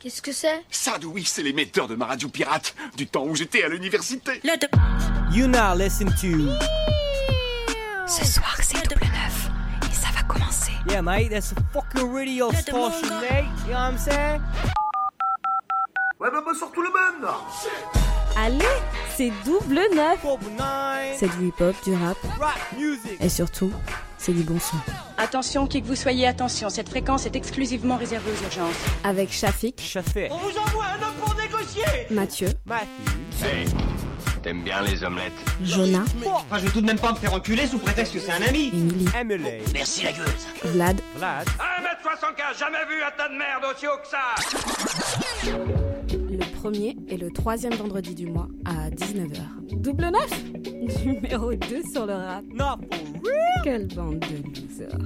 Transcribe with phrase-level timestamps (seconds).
[0.00, 0.62] Qu'est-ce que c'est?
[0.70, 4.40] Ça, oui, c'est l'émetteur de ma radio pirate du temps où j'étais à l'université.
[5.32, 6.52] You now listen to.
[8.08, 9.48] Ce soir, c'est double neuf.
[9.90, 10.72] Et ça va commencer.
[10.90, 12.90] Yeah, mate, that's a fucking radio station,
[13.20, 13.44] mate.
[13.66, 14.40] You know what I'm saying?
[16.20, 17.36] Ouais, bah, bah surtout le même là
[18.36, 18.64] Allez,
[19.16, 20.18] c'est double neuf.
[21.16, 23.18] C'est du hip-hop, du rap Rap music.
[23.20, 23.72] et surtout,
[24.22, 24.76] c'est du bon son.
[25.18, 28.76] Attention, qui que vous soyez, attention, cette fréquence est exclusivement réservée aux urgences.
[29.02, 30.28] Avec Shafik, Chafé.
[30.30, 31.82] On vous envoie un homme pour négocier.
[32.08, 33.44] Mathieu, Matthew.
[33.44, 33.66] Hey,
[34.42, 35.32] t'aimes bien les omelettes
[35.64, 38.30] Jonah, Enfin, je vais tout de même pas me faire enculer sous prétexte que c'est
[38.30, 38.70] un ami.
[38.72, 39.50] Emily, Emily.
[39.74, 40.46] Merci la gueuse.
[40.66, 41.48] Vlad, Vlad.
[41.48, 44.36] 1m75, jamais vu un tas de merde aussi haut que ça
[46.36, 49.76] le premier et le troisième vendredi du mois à 19h.
[49.76, 50.44] Double neuf
[51.04, 52.44] Numéro 2 sur le rap.
[52.52, 53.62] Not for real.
[53.64, 54.98] Quelle bande de losers.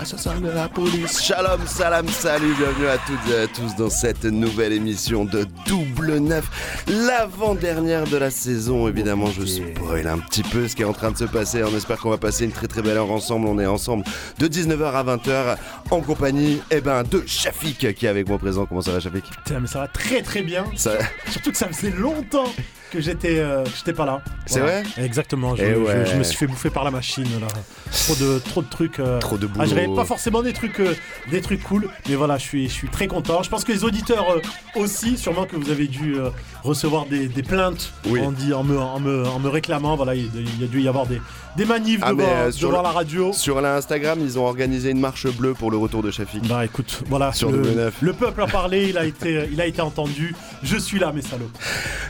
[0.00, 1.20] Ah, ça sent de la police.
[1.20, 6.18] Shalom, salam, salut, bienvenue à toutes et à tous dans cette nouvelle émission de Double
[6.18, 8.86] Neuf, l'avant-dernière de la saison.
[8.86, 11.64] Évidemment, je spoil un petit peu ce qui est en train de se passer.
[11.64, 13.48] On espère qu'on va passer une très très belle heure ensemble.
[13.48, 14.04] On est ensemble
[14.38, 15.56] de 19h à 20h
[15.90, 18.66] en compagnie eh ben, de Shafik qui est avec moi présent.
[18.66, 19.24] Comment ça va, Shafik?
[19.24, 20.64] Putain, mais ça va très très bien.
[20.76, 20.92] ça...
[21.28, 22.52] Surtout que ça faisait longtemps
[22.90, 24.22] que j'étais euh, j'étais pas là.
[24.46, 25.54] C'est vrai Exactement.
[25.56, 26.06] Je, Eh je- ouais.
[26.06, 27.46] je me suis fait bouffer par la machine là.
[27.92, 28.98] Trop de trop de trucs.
[29.00, 29.94] euh, Trop de Ah, je boulot.
[29.94, 30.94] pas forcément des trucs euh,
[31.30, 33.42] des trucs cool, mais voilà, je suis je suis très content.
[33.42, 34.40] Je pense que les auditeurs euh,
[34.80, 36.30] aussi, sûrement que vous avez dû euh,
[36.62, 38.20] recevoir des, des plaintes Oui.
[38.20, 39.96] en, dit, en, me, en, me, en me réclamant.
[39.96, 41.20] Voilà, il, il y a dû y avoir des,
[41.58, 43.32] des manifs Ah, devant, euh, sur devant le- la radio.
[43.34, 46.48] Sur l'Instagram, ils ont organisé une marche bleue pour le retour de Shafik.
[46.48, 47.96] Bah écoute, voilà, Sur le, Neuf.
[48.00, 50.34] le peuple a parlé, il a été, il a été entendu.
[50.62, 51.50] Je suis là, mes salauds.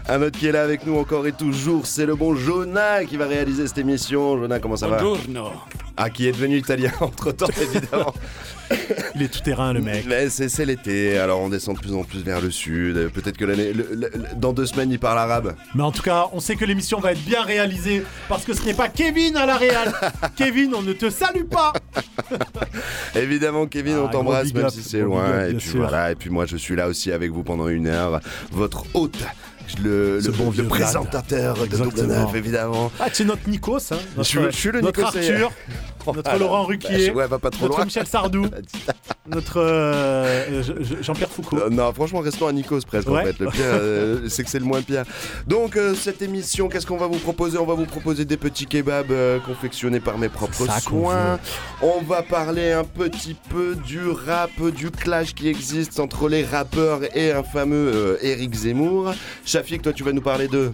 [0.08, 3.16] Un autre qui est là avec nous encore et toujours, c'est le bon Jonah qui
[3.16, 4.38] va réaliser cette émission.
[4.38, 4.98] Jonah, comment ça va?
[5.96, 8.14] Ah, qui est devenu italien entre temps, évidemment.
[9.14, 10.04] Il est tout terrain, le mec.
[10.08, 13.08] Mais c'est l'été, alors on descend de plus en plus vers le sud.
[13.10, 13.72] Peut-être que l'année,
[14.36, 15.54] dans deux semaines, il parle arabe.
[15.74, 18.62] Mais en tout cas, on sait que l'émission va être bien réalisée parce que ce
[18.64, 19.92] n'est pas Kevin à la réal.
[20.36, 21.72] Kevin, on ne te salue pas.
[23.14, 25.24] Évidemment, Kevin, Ah, on t'embrasse, gros big même up, si c'est loin.
[25.24, 25.78] up, et puis sûr.
[25.80, 28.20] voilà, et puis moi, je suis là aussi avec vous pendant une heure.
[28.52, 29.18] Votre hôte,
[29.82, 32.26] le, bon le vieux présentateur de Double Exactement.
[32.26, 32.92] Neuf, évidemment.
[33.00, 33.98] Ah, c'est notre Nikos, hein.
[34.16, 35.52] Je suis- je suis le notre Nikos, Arthur,
[36.14, 36.44] notre Voilà.
[36.44, 37.84] Laurent Ruquier, Ouais, va pas trop notre loin.
[37.84, 38.46] Michel Sardou,
[39.28, 41.58] notre euh, Je- Jean-Pierre Foucault.
[41.58, 43.24] Euh, non, franchement, restons à Nikos presque en Ouais.
[43.24, 43.38] fait.
[43.38, 45.04] Le pire, euh, c'est que c'est le moins pire.
[45.46, 47.58] Donc, euh, cette émission, qu'est-ce qu'on va vous proposer?
[47.58, 51.38] On va vous proposer des petits kebabs euh, confectionnés par mes propres ça soins.
[51.82, 57.00] On va parler un petit peu du rap, du clash qui existe entre les rappeurs
[57.16, 59.12] et un fameux euh, Eric Zemmour.
[59.44, 60.72] Shafik, toi, tu vas nous parler de.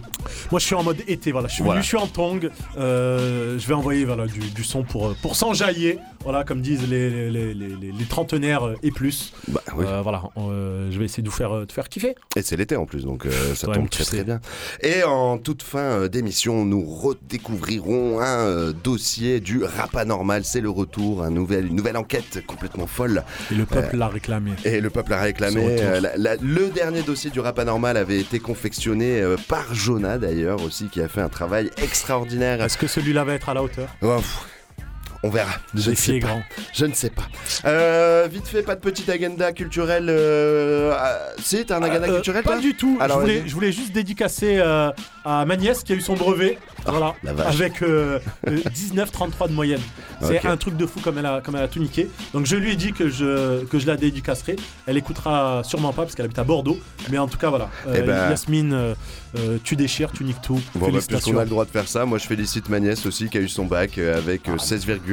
[0.51, 1.47] Moi, je suis en mode été, voilà.
[1.47, 1.79] Je suis Voilà.
[1.79, 2.49] venu, je suis en tong.
[2.77, 6.87] Euh, je vais envoyer voilà, du, du son pour, euh, pour s'enjailler, voilà, comme disent
[6.87, 9.33] les, les, les, les- les trentenaires et plus.
[9.47, 9.83] Bah oui.
[9.87, 12.13] Euh, voilà, euh, je vais essayer de vous faire, euh, te faire kiffer.
[12.35, 14.17] Et c'est l'été en plus, donc euh, ça Ouais, tombe très sais.
[14.17, 14.39] très bien.
[14.81, 20.43] Et en toute fin d'émission, nous redécouvrirons un dossier du rap anormal.
[20.45, 23.23] C'est le retour, un nouvel, une nouvelle enquête complètement folle.
[23.51, 24.51] Et le peuple l'a réclamé.
[24.63, 25.77] Et le peuple réclamé.
[26.01, 30.85] La- la- le dernier dossier du rap anormal avait été confectionné par Jonah d'ailleurs aussi,
[30.89, 32.61] qui a fait un travail extraordinaire.
[32.61, 33.89] Est-ce que celui-là va être à la hauteur?
[34.03, 34.17] Oh,
[35.25, 35.51] on verra.
[35.73, 36.27] Je ne sais pas.
[36.27, 36.43] grand.
[36.73, 37.23] Je ne sais pas.
[37.65, 40.05] Euh, vite fait, pas de petite agenda culturelle.
[40.09, 40.93] Euh...
[40.95, 42.97] ah, si, t'as un agenda Euh, culturel Pas du tout.
[43.01, 43.49] Alors, je, voulais, vas-y.
[43.49, 44.91] je voulais juste dédicacer euh,
[45.25, 46.59] à ma nièce qui a eu son brevet.
[46.85, 47.15] voilà.
[47.23, 47.55] la vache.
[47.55, 49.81] Avec euh, euh, 19,33 de moyenne.
[50.21, 52.09] C'est un truc de fou comme elle, a, comme elle a tout niqué.
[52.33, 54.55] Donc je lui ai dit que je, que je la dédicacerai.
[54.85, 56.77] Elle écoutera sûrement pas parce qu'elle habite à Bordeaux.
[57.09, 57.69] Mais en tout cas, voilà.
[57.93, 58.73] Eh ben- Yasmine,
[59.37, 60.61] euh, tu déchires, tu niques tout.
[60.75, 63.29] Bon, bah, puisqu'on a le droit de faire ça, moi je félicite ma nièce aussi
[63.29, 64.57] qui a eu son bac avec euh,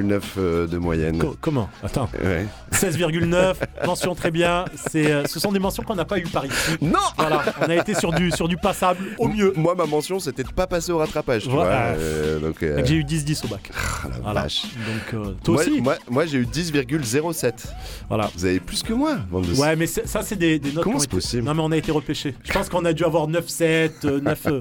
[0.02, 1.18] 16,9 euh, de moyenne.
[1.18, 1.68] Co- comment?
[1.82, 2.08] Attends.
[2.22, 2.46] Ouais.
[2.72, 3.54] 16,9,
[3.86, 4.64] mention très bien.
[4.90, 6.72] C'est, euh, ce sont des mentions qu'on n'a pas eues par ici.
[6.80, 9.52] Non Voilà, on a été sur du, sur du passable au mieux.
[9.56, 11.88] Moi, ma mention, c'était de pas passer au rattrapage, Voilà.
[11.96, 13.70] euh, donc, euh, j'ai eu 10-10 au bac.
[13.74, 14.42] ah, la Voilà.
[14.42, 14.62] vache.
[14.62, 17.52] Donc euh, toi Moi, aussi moi, moi, j'ai eu 10,07.
[18.08, 18.30] Voilà.
[18.36, 20.84] Vous avez plus que moi, de- Ouais, mais ça, c'est des, des notes.
[20.84, 22.34] Comment c'est été- possible Non, mais on a été repêchés.
[22.42, 24.60] Je pense qu'on a dû avoir 9-7, euh, 9, euh,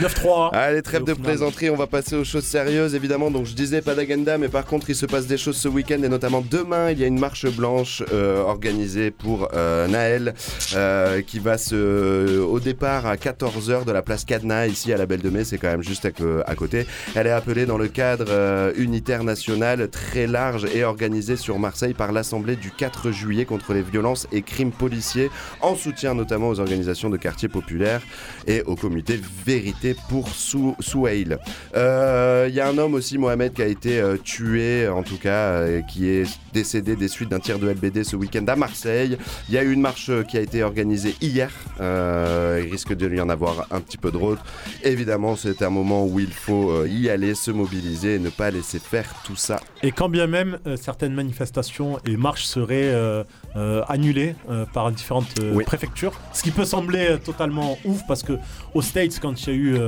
[0.00, 0.50] 9-3.
[0.54, 3.30] Allez, trêve de final- plaisanterie, on va passer aux choses sérieuses évidemment.
[3.30, 6.02] Donc je disais pas d'agenda, mais par contre il se passe des choses ce week-end
[6.02, 10.34] et notamment demain il y a une marche blanche euh, organisée pour euh, Naël
[10.74, 15.06] euh, qui va se au départ à 14h de la place Cadena ici à la
[15.06, 16.06] Belle de Mai, c'est quand même juste
[16.46, 16.86] à, côté.
[17.14, 22.12] Elle est appelée dans le cadre unitaire national très large et organisé sur Marseille par
[22.12, 25.30] l'Assemblée du 4 juillet contre les violences et crimes policiers
[25.60, 28.02] en soutien notamment aux organisations de quartiers populaires
[28.46, 31.36] et au comité Vérité pour Sou Souhail.
[31.74, 34.55] Euh, Il y a un homme aussi, Mohamed, qui a été tué
[34.88, 38.44] en tout cas, euh, qui est décédé des suites d'un tir de LBD ce week-end
[38.48, 39.18] à Marseille.
[39.48, 41.50] Il y a eu une marche euh, qui a été organisée hier.
[41.80, 44.42] Euh, il risque de y en avoir un petit peu d'autres.
[44.82, 48.78] Évidemment, c'est un moment où il faut y aller, se mobiliser et ne pas laisser
[48.78, 49.60] faire tout ça.
[49.82, 52.92] Et quand bien même certaines manifestations et marches seraient
[53.56, 55.64] euh, annulées euh, par différentes euh, Oui.
[55.64, 58.34] préfectures, ce qui peut sembler euh, totalement ouf parce que
[58.74, 59.78] aux States, quand il y a eu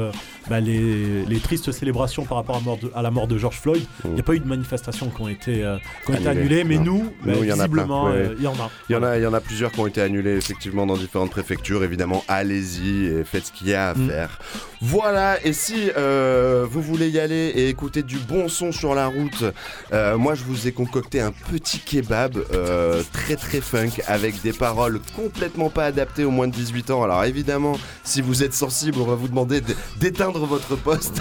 [0.49, 3.57] bah, les, les tristes célébrations par rapport à, mort de- à la mort de George
[3.61, 5.65] Floyd, il n'y a pas eu de manifestations qui ont été,
[6.07, 6.85] qui ont été Annulées, annulées, mais non.
[6.85, 8.71] nous, bah, Nous, il y en a visiblement, il y en a.
[8.89, 10.97] Il y en a, il y en a plusieurs qui ont été annulés effectivement dans
[10.97, 11.85] différentes préfectures.
[11.85, 14.09] Évidemment, allez-y et faites ce qu'il y a à Mm.
[14.09, 14.39] faire.
[14.81, 15.45] Voilà.
[15.45, 19.45] Et si euh, vous voulez y aller et écouter du bon son sur la route,
[19.93, 24.53] euh, moi je vous ai concocté un petit kebab euh, très très funk avec des
[24.53, 27.03] paroles complètement pas adaptées aux moins de 18 ans.
[27.03, 29.61] Alors évidemment, si vous êtes sensible, on va vous demander
[29.97, 31.21] d'éteindre votre poste.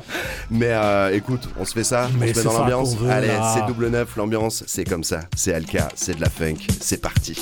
[0.50, 0.74] Mais
[1.12, 2.96] écoute, on se fait ça, Mais on se met dans l'ambiance.
[3.08, 5.20] Allez, c'est double neuf, l'ambiance, c'est comme ça.
[5.36, 7.38] C'est Alka, c'est de la funk, c'est parti.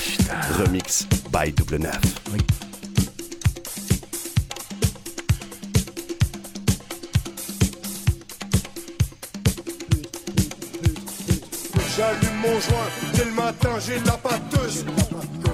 [0.59, 2.01] Remix by double neuf.
[11.96, 14.84] J'allume mon joint, dès le matin j'ai la pâteuse.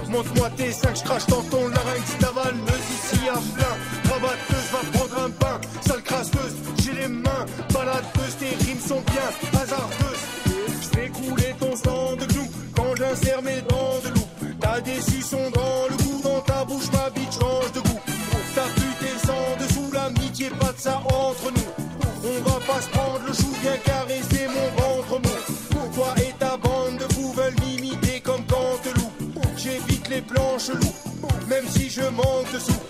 [0.09, 4.11] Montre-moi tes cinq, je crache dans ton larynx, t'avaleuse ici à plein.
[4.11, 9.61] Rabatteuse, va prendre un bain, sale crasseuse, j'ai les mains baladeuse, tes rimes sont bien
[9.61, 10.23] hasardeuses.
[10.81, 14.27] Je fais couler ton sang de clou quand j'insère mes dents de loup.
[14.59, 18.01] T'as des suçons dans le cou, dans ta bouche, ma bite change de goût.
[18.53, 21.85] T'as pu tes sang dessous, l'amitié, pas de ça entre nous.
[22.25, 24.32] On va pas se prendre le chou, viens caresser
[30.13, 30.95] les plans chelous,
[31.47, 32.81] même si je manque de sous.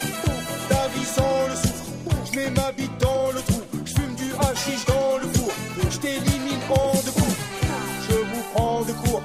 [0.70, 1.86] Ta vie sans le souffre,
[2.26, 3.62] je mets ma bite dans le trou.
[3.86, 5.52] Je fume du hashish dans le four,
[5.90, 7.38] je t'élimine en deux coups.
[8.08, 9.24] Je vous prends de court,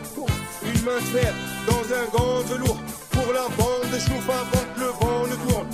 [0.63, 1.35] une main de fer
[1.67, 2.81] dans un gant de velours.
[3.11, 3.99] Pour la bande de
[4.43, 5.69] avant que le vent ne tourne.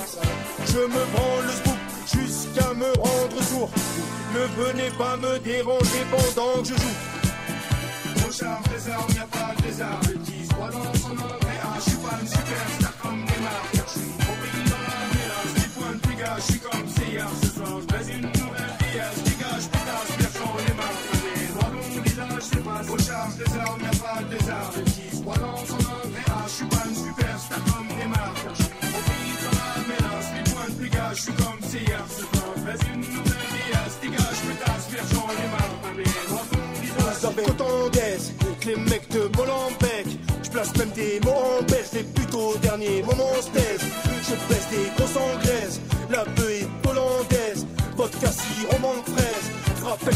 [0.73, 1.81] Je me prends le scoop
[2.15, 3.71] jusqu'à me rendre sourd.
[4.35, 8.26] Ne venez pas me déranger pendant que je joue.
[8.26, 10.00] Au charme des armes, y'a pas de lézard.
[10.09, 11.44] Le 10, crois dans son nom.
[11.86, 13.94] Et ah, je suis pas une superstar comme Neymar.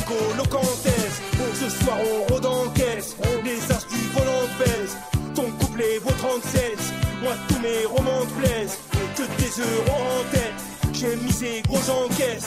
[0.08, 1.16] Colocantaise.
[1.54, 4.96] Ce soir on rôde en caisse, les as du volant de baise.
[5.34, 8.78] Ton couplet vaut 36, moi tous mes romans te plaisent.
[9.16, 10.58] Que des euros en tête,
[10.92, 12.44] j'ai misé gros j'encaisse.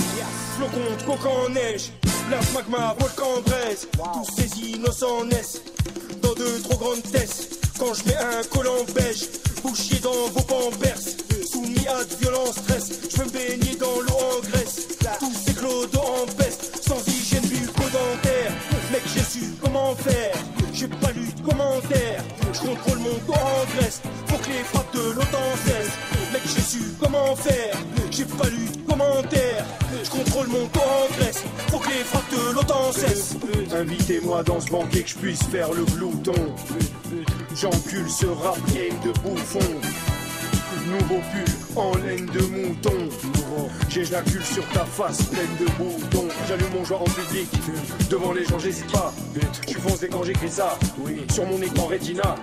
[0.56, 1.92] Flot contre coq en neige,
[2.30, 3.88] la magma volcan braise.
[3.94, 5.62] Tous ces innocents naissent
[6.22, 7.60] dans de trop grandes tests.
[7.80, 9.28] Quand je mets un collant beige,
[9.64, 11.18] bouchier dans vos pamperses.
[11.52, 14.88] Soumis à de violents stress, je veux me baigner dans l'eau en graisse.
[15.20, 16.26] Tous ces clodos en
[20.74, 22.24] j'ai pas lu de commentaires.
[22.54, 25.98] Je contrôle mon dos en graisse, faut que les frappes de l'OTAN cessent.
[26.34, 27.78] Mec, j'ai su comment faire,
[28.10, 29.66] j'ai pas lu de commentaires.
[30.04, 33.36] Je contrôle mon dos en graisse, faut que les frappes de l'OTAN cessent.
[33.74, 36.56] Invitez-moi dans ce banquet que je puisse faire le glouton.
[37.56, 39.60] J'encule ce rap game de bouffon.
[40.88, 43.10] Nouveau pull en laine de mouton.
[43.90, 46.28] J'éjacule sur ta face pleine de boutons.
[46.48, 47.50] J'allume mon joint en public.
[48.10, 49.14] Devant les gens, j'hésite pas.
[49.66, 50.78] Je suis foncé quand j'écris ça.
[51.34, 52.36] Sur mon écran Retina.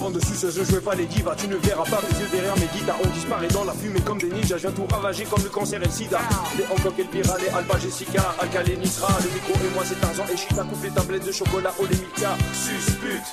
[0.00, 1.34] En dessus, ce je jouais pas les divas.
[1.36, 2.98] Tu ne verras pas mes yeux derrière mes guitares.
[3.04, 4.56] On disparaît dans la fumée comme des ninjas.
[4.56, 6.20] Je viens tout ravager comme le cancer et le sida.
[6.56, 8.34] Les Hancock et le Pira, les Alba Jessica.
[8.40, 9.08] Alka, les Nisra.
[9.22, 10.62] Le micro et moi, c'est Tarzan et Chita.
[10.62, 12.36] Coupe les tablettes de chocolat au Lemika.
[12.52, 13.32] Suspute.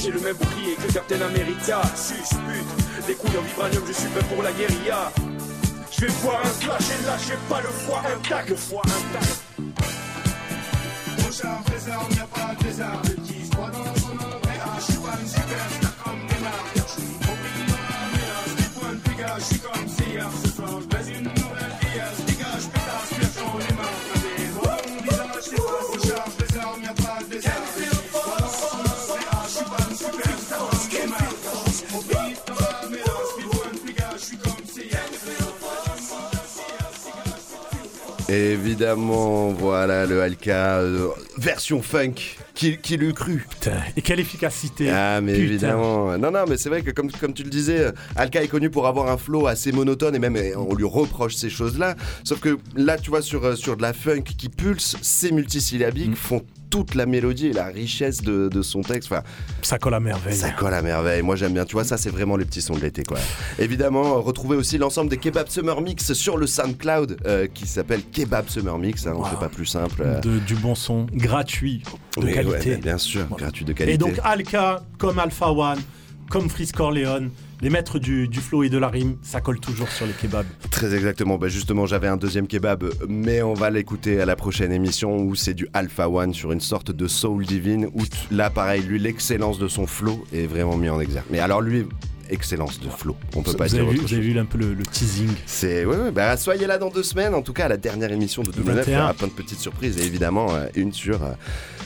[0.00, 1.82] J'ai le même bouclier que Captain America.
[1.96, 2.66] Suspute.
[3.08, 5.12] Les couilles en vibranium, je suis fait pour la guérilla.
[5.90, 8.50] Je vais voir un slash et lâcher pas le foie intact.
[8.50, 9.42] Le foie intact.
[11.18, 13.02] Au charme des armes, y'a pas de désarme.
[13.08, 14.38] Le 10, crois dans son nom.
[14.40, 15.87] Pas une superstar
[38.28, 41.08] Évidemment, voilà le Alka euh,
[41.38, 42.12] version funk
[42.54, 45.44] Qui, qui l'eût cru Putain, et quelle efficacité Ah mais Putain.
[45.44, 46.18] évidemment.
[46.18, 48.68] Non non mais c'est vrai que comme, comme tu le disais, euh, Alka est connu
[48.70, 51.94] pour avoir un flow assez monotone et même euh, on lui reproche ces choses-là.
[52.24, 56.14] Sauf que là tu vois sur, sur de la funk qui pulse, ces multisyllabiques Mm.
[56.16, 59.10] font toute la mélodie et la richesse de, de son texte.
[59.12, 59.22] Enfin,
[59.62, 60.34] Ça colle à merveille.
[60.36, 61.22] ça colle à merveille.
[61.22, 61.64] Moi j'aime bien.
[61.64, 63.18] Tu vois ça c'est vraiment les petits sons de l'été quoi.
[63.58, 68.48] Évidemment, retrouvez aussi l'ensemble des Kebab Summer Mix sur le SoundCloud euh, qui s'appelle Kebab
[68.48, 69.06] Summer Mix.
[69.06, 69.24] hein, on Wow.
[69.26, 70.02] fait pas plus simple.
[70.04, 70.20] euh.
[70.20, 71.82] De- du bon son, gratuit,
[72.16, 72.76] de ouais, qualité.
[72.76, 73.44] bien sûr, Voilà.
[73.46, 73.94] gratuit de qualité.
[73.94, 75.78] Et donc Alka, comme Alpha One,
[76.30, 79.88] comme Freeze Corleone, les maîtres du, du flow et de la rime, ça colle toujours
[79.88, 80.46] sur les kebabs.
[80.70, 81.38] Très exactement.
[81.38, 85.34] Bah justement, j'avais un deuxième kebab, mais on va l'écouter à la prochaine émission où
[85.34, 87.88] c'est du Alpha One sur une sorte de soul divine.
[87.94, 91.26] Où là, pareil, lui, l'excellence de son flow est vraiment mis en exergue.
[91.30, 91.86] Mais alors lui,
[92.30, 93.16] excellence de flow.
[93.36, 94.84] On peut Vous pas avez, dire vu, autre vous avez vu un peu le, le
[94.84, 97.34] teasing C'est ouais, ouais, bah soyez là dans deux semaines.
[97.34, 99.02] En tout cas, à la dernière émission de Double 9, il y 21.
[99.04, 101.32] aura plein de petites surprises et évidemment euh, une sur euh,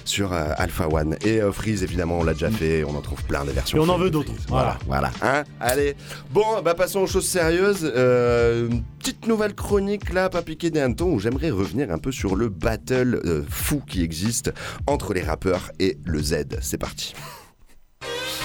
[0.04, 1.82] sur euh, Alpha One et Freeze.
[1.82, 2.84] Évidemment, on l'a déjà fait.
[2.84, 3.78] On en trouve plein des versions.
[3.78, 4.32] Et on en veut d'autres.
[4.48, 5.10] Voilà, Voilà.
[5.20, 5.38] voilà.
[5.40, 5.94] Hein Allez.
[6.30, 7.84] Bon, bah passons aux choses sérieuses.
[7.84, 12.36] Une petite nouvelle chronique là, pas piqué des hannetons, où j'aimerais revenir un peu sur
[12.36, 14.52] le battle fou qui existe
[14.86, 16.44] entre les rappeurs et le Z.
[16.60, 17.14] C'est parti.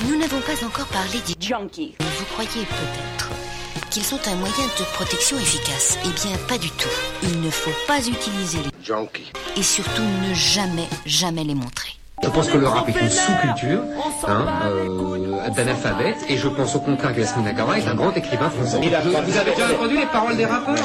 [0.06, 1.96] Nous n'avons pas encore parlé des Junkie.
[2.00, 3.30] Vous croyez peut-être
[3.89, 6.89] qu'ils sont un moyen de protection efficace Eh bien, pas du tout.
[7.24, 9.32] Il ne faut pas utiliser les Junkie.
[9.56, 11.89] et surtout ne jamais, jamais les montrer.
[12.24, 13.82] Je pense que le rap est une sous-culture
[14.27, 18.50] hein, euh, d'analphabète et je pense au contraire que Yasmina Nakamura est un grand écrivain
[18.50, 18.80] français.
[18.80, 20.75] Vous avez déjà entendu les paroles des rappeurs?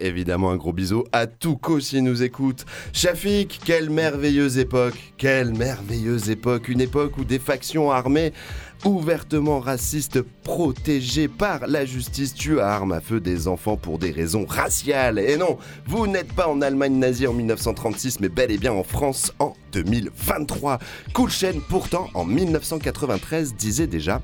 [0.00, 2.64] Évidemment, un gros bisou à Touko s'il nous écoute.
[2.92, 8.32] Shafik, quelle merveilleuse époque, quelle merveilleuse époque, une époque où des factions armées
[8.84, 14.10] ouvertement racistes protégées par la justice tuent à armes à feu des enfants pour des
[14.10, 15.20] raisons raciales.
[15.20, 18.82] Et non, vous n'êtes pas en Allemagne nazie en 1936, mais bel et bien en
[18.82, 20.80] France en 2023.
[21.12, 24.20] Cool Chain, pourtant, en 1993, disait déjà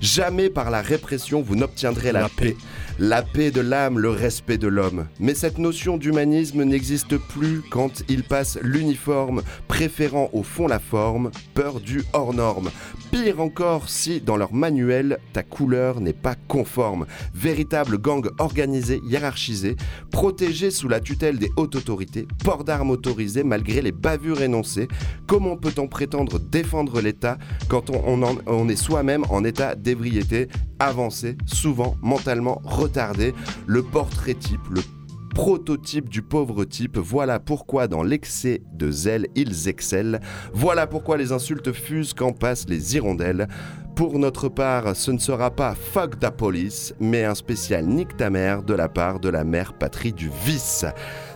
[0.00, 2.50] Jamais par la répression vous n'obtiendrez la, La paix.
[2.50, 2.56] paix.
[3.00, 5.06] La paix de l'âme, le respect de l'homme.
[5.18, 11.32] Mais cette notion d'humanisme n'existe plus quand il passe l'uniforme, préférant au fond la forme,
[11.54, 12.70] peur du hors norme.
[13.10, 17.06] Pire encore si dans leur manuel, ta couleur n'est pas conforme.
[17.34, 19.74] Véritable gang organisé, hiérarchisé,
[20.12, 24.86] protégé sous la tutelle des hautes autorités, port d'armes autorisé malgré les bavures énoncées.
[25.26, 30.46] Comment peut-on prétendre défendre l'État quand on, on est soi-même en état d'ébriété,
[30.78, 32.60] avancé, souvent mentalement
[33.66, 34.80] Le portrait type, le
[35.34, 36.96] prototype du pauvre type.
[36.96, 40.18] Voilà pourquoi dans l'excès de zèle, ils excellent.
[40.52, 43.48] Voilà pourquoi les insultes fusent quand passent les hirondelles.
[43.96, 48.28] Pour notre part, ce ne sera pas fuck the police, mais un spécial nique ta
[48.28, 50.84] mère de la part de la mère patrie du vice.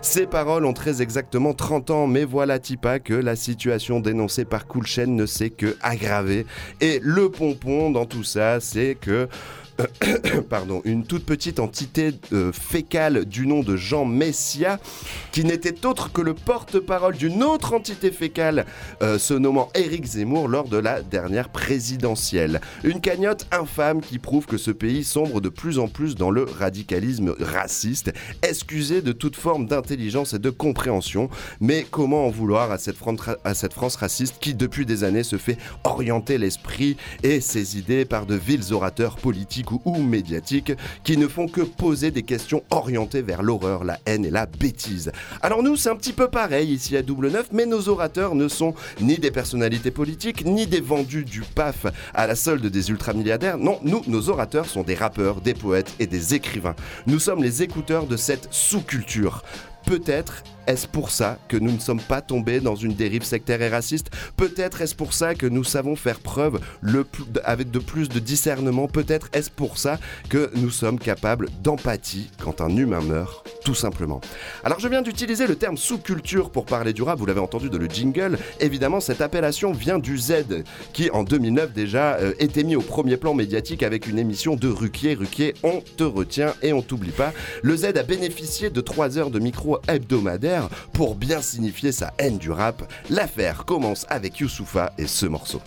[0.02, 4.66] Ces paroles ont très exactement 30 ans, mais voilà Tipa que la situation dénoncée par
[4.66, 6.46] Cool Chain ne s'est que aggravée.
[6.80, 9.28] Et le pompon dans tout ça, c'est que
[10.50, 14.80] pardon, une toute petite entité euh, fécale du nom de Jean Messia,
[15.30, 18.66] qui n'était autre que le porte-parole d'une autre entité fécale,
[19.02, 22.60] euh, se nommant Éric Zemmour lors de la dernière présidentielle.
[22.82, 26.44] Une cagnotte infâme qui prouve que ce pays sombre de plus en plus dans le
[26.44, 31.30] radicalisme raciste, excusé de toute forme d'intelligence et de compréhension,
[31.60, 32.98] mais comment en vouloir à cette,
[33.44, 38.04] à cette France raciste qui depuis des années se fait orienter l'esprit et ses idées
[38.04, 40.72] par de vils orateurs politiques ou, médiatiques
[41.04, 45.12] qui ne font que poser des questions orientées vers l'horreur, la haine et la bêtise.
[45.42, 48.48] Alors nous, c'est un petit peu pareil ici à Double Neuf, mais nos orateurs ne
[48.48, 53.58] sont ni des personnalités politiques, ni des vendus du PAF à la solde des ultramilliardaires.
[53.58, 56.76] Non, nous, nos orateurs sont des rappeurs, des poètes et des écrivains.
[57.06, 59.42] Nous sommes les écouteurs de cette sous-culture.
[59.86, 63.70] Peut-être est-ce pour ça que nous ne sommes pas tombés dans une dérive sectaire et
[63.70, 66.60] raciste Peut-être est-ce pour ça que nous savons faire preuve
[67.42, 69.98] avec de plus de discernement Peut-être est-ce pour ça
[70.28, 74.20] que nous sommes capables d'empathie quand un humain meurt Tout simplement.
[74.62, 77.78] Alors je viens d'utiliser le terme sous-culture pour parler du rap, vous l'avez entendu dans
[77.78, 78.38] le jingle.
[78.60, 83.16] Évidemment, cette appellation vient du Z, qui en 2009 déjà euh, était mis au premier
[83.16, 85.14] plan médiatique avec une émission de Ruquier.
[85.14, 87.32] Ruquier, on te retient et on t'oublie pas.
[87.62, 90.57] Le Z a bénéficié de 3 heures de micro hebdomadaire
[90.92, 92.82] pour bien signifier sa haine du rap.
[93.10, 95.60] L'affaire commence avec Youssoufa et ce morceau.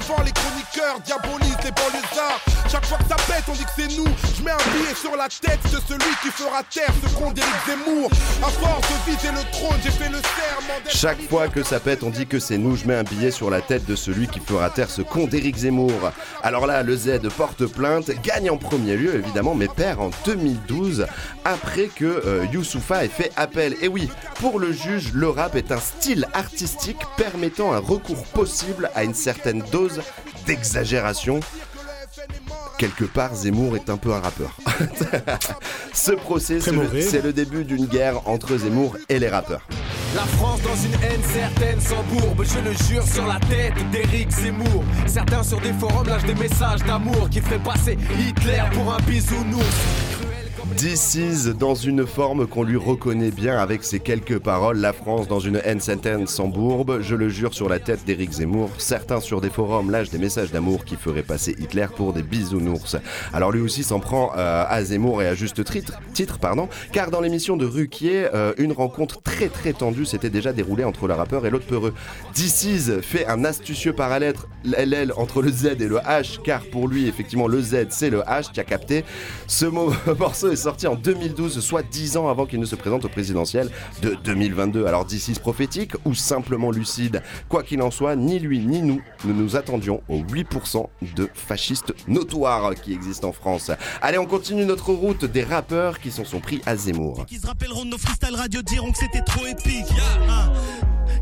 [0.00, 2.40] Souvent les chroniqueurs diabolisent les banlieusards.
[2.68, 4.06] Chaque fois que ça pète, on dit que c'est nous.
[4.36, 7.54] Je mets un billet sur la tête de celui qui fera taire ce con d'Éric
[7.66, 8.10] Zemmour.
[8.42, 12.02] À force de viser le trône, j'ai fait le serment Chaque fois que ça pète,
[12.02, 12.76] on dit que c'est nous.
[12.76, 15.56] Je mets un billet sur la tête de celui qui fera taire ce con d'Éric
[15.56, 16.12] Zemmour.
[16.42, 21.06] Alors là, le Z porte plainte, gagne en premier lieu évidemment, mais perd en 2012
[21.44, 23.76] après que euh, Youssoufa ait fait appel.
[23.80, 24.10] Et oui,
[24.40, 29.14] pour le juge, le rap est un style artistique permettant un recours possible à une
[29.14, 29.85] certaine dose
[30.46, 31.40] d'exagération.
[32.78, 34.56] Quelque part, Zemmour est un peu un rappeur.
[35.94, 39.66] Ce procès, c'est le début d'une guerre entre Zemmour et les rappeurs.
[40.14, 44.30] La France dans une haine certaine sans bourbe, je le jure sur la tête d'Éric
[44.30, 44.84] Zemmour.
[45.06, 50.15] Certains sur des forums lâchent des messages d'amour qui feraient passer Hitler pour un bisounours.
[50.82, 54.76] Is dans une forme qu'on lui reconnaît bien avec ces quelques paroles.
[54.78, 57.00] La France dans une haine certaine sans bourbe.
[57.00, 58.68] Je le jure sur la tête d'Éric Zemmour.
[58.76, 62.96] Certains sur des forums lâchent des messages d'amour qui feraient passer Hitler pour des bisounours.
[63.32, 67.10] Alors lui aussi s'en prend euh, à Zemmour et à juste titre, titre pardon, car
[67.10, 71.14] dans l'émission de Ruquier, euh, une rencontre très très tendue s'était déjà déroulée entre le
[71.14, 71.94] rappeur et l'autre peureux.
[72.36, 77.08] Is fait un astucieux parallèle LL entre le Z et le H, car pour lui
[77.08, 79.04] effectivement le Z c'est le H, tu as capté.
[79.46, 83.04] Ce mo- morceau est sorti en 2012, soit 10 ans avant qu'il ne se présente
[83.04, 83.70] au présidentiel
[84.02, 84.86] de 2022.
[84.86, 89.32] Alors d'ici prophétique ou simplement lucide, quoi qu'il en soit, ni lui ni nous ne
[89.32, 93.70] nous attendions aux 8% de fascistes notoires qui existent en France.
[94.02, 97.26] Allez, on continue notre route des rappeurs qui s'en sont pris à Zemmour.
[97.26, 99.86] Qui se rappelleront de nos freestyle radio diront que c'était trop épique.
[100.28, 100.52] Hein.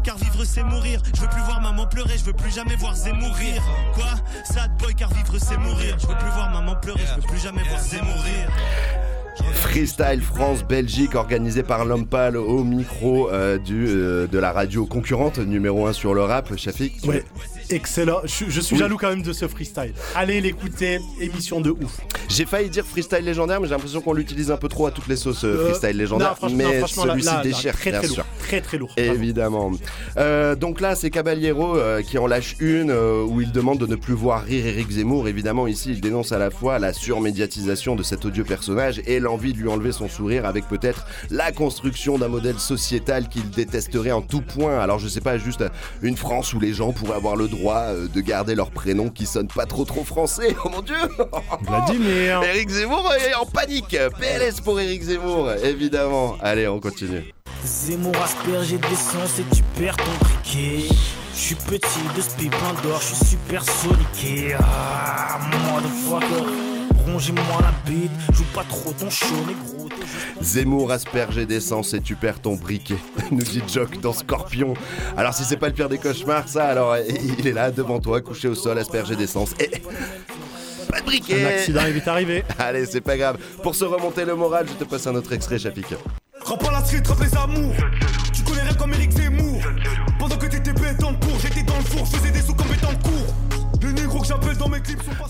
[0.02, 1.02] Car vivre c'est mourir.
[1.14, 3.62] Je veux plus voir maman pleurer, je veux plus jamais voir Zemmour rire.
[3.94, 4.14] Quoi?
[4.44, 5.98] Sad boy, car vivre c'est mourir.
[5.98, 9.13] Je veux plus voir maman pleurer, je veux plus jamais voir Zemmour rire.
[9.52, 15.38] Freestyle France-Belgique organisé par l'homme pâle au micro euh, du, euh, de la radio concurrente
[15.38, 16.54] numéro 1 sur le rap,
[17.04, 17.24] Ouais,
[17.70, 18.20] excellent.
[18.24, 18.80] Je, suis- je suis Oui.
[18.80, 19.92] jaloux quand même de ce freestyle.
[20.14, 22.00] Allez l'écouter, émission de ouf.
[22.28, 25.08] J'ai failli dire freestyle légendaire, mais j'ai l'impression qu'on l'utilise un peu trop à toutes
[25.08, 26.30] les sauces euh, Euh, freestyle légendaire.
[26.30, 28.16] non, franchement- mais celui-ci déchire, très, bien très sûr.
[28.18, 28.26] lourd.
[28.46, 28.92] Très très lourd.
[28.96, 29.70] Évidemment.
[30.16, 33.96] Euh, donc là, c'est Caballero euh, qui en lâche une où il demande de ne
[33.96, 35.28] plus voir rire Eric Zemmour.
[35.28, 39.52] Évidemment, ici, il dénonce à la fois la surmédiatisation de cet odieux personnage et l'envie
[39.52, 44.22] de lui enlever son sourire avec peut-être la construction d'un modèle sociétal qu'il détesterait en
[44.22, 44.78] tout point.
[44.78, 45.64] Alors, je sais pas, juste
[46.02, 49.26] une France où les gens pourraient avoir le droit euh, de garder leur prénom qui
[49.26, 50.54] sonne pas trop trop français.
[50.64, 50.96] Oh mon dieu
[51.62, 56.36] Vladimir Eric Zemmour est en panique PLS pour Eric Zemmour, évidemment.
[56.40, 57.34] Allez, on continue.
[57.64, 60.88] Zemmour aspergé d'essence et tu perds ton briquet.
[61.34, 64.54] Je suis petit de ce pépin d'or, je suis super soniqué.
[64.58, 65.38] Ah,
[65.72, 66.73] motherfucker.
[67.06, 69.88] Rongez-moi la bite, joue pas trop ton show, négro.
[70.40, 72.96] Zemmour aspergé d'essence et tu perds ton briquet,
[73.30, 74.74] nous dit Jock dans Scorpion.
[75.16, 77.02] Alors si c'est pas le pire des cauchemars, ça, alors euh,
[77.38, 79.70] il est là devant toi, couché au sol, aspergé d'essence et
[80.90, 81.44] pas de briquet.
[81.44, 82.44] Un accident est vite arrivé.
[82.58, 83.38] Allez, c'est pas grave.
[83.62, 85.94] Pour se remonter le moral, je te passe un autre extrait, Chafik.
[86.44, 87.74] Rap à la street, rap les amours.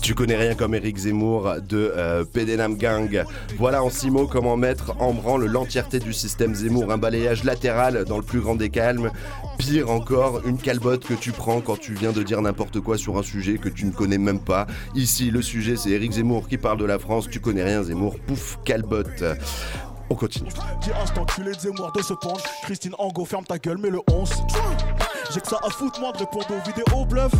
[0.01, 3.23] Tu connais rien comme Eric Zemmour de euh, PDNAM Gang.
[3.57, 6.91] Voilà en six mots comment mettre en branle l'entièreté du système Zemmour.
[6.91, 9.11] Un balayage latéral dans le plus grand des calmes.
[9.57, 13.17] Pire encore, une calbotte que tu prends quand tu viens de dire n'importe quoi sur
[13.17, 14.67] un sujet que tu ne connais même pas.
[14.93, 17.27] Ici, le sujet, c'est Eric Zemmour qui parle de la France.
[17.29, 18.17] Tu connais rien, Zemmour.
[18.27, 19.23] Pouf, calbotte.
[20.09, 20.49] On continue.
[20.81, 22.41] Dis instant enculé de Zemmour de se pendre.
[22.63, 24.29] Christine Angot, ferme ta gueule, mais le 11.
[25.33, 27.33] J'ai que ça à foutre, moi, de répondre aux vidéos bluff.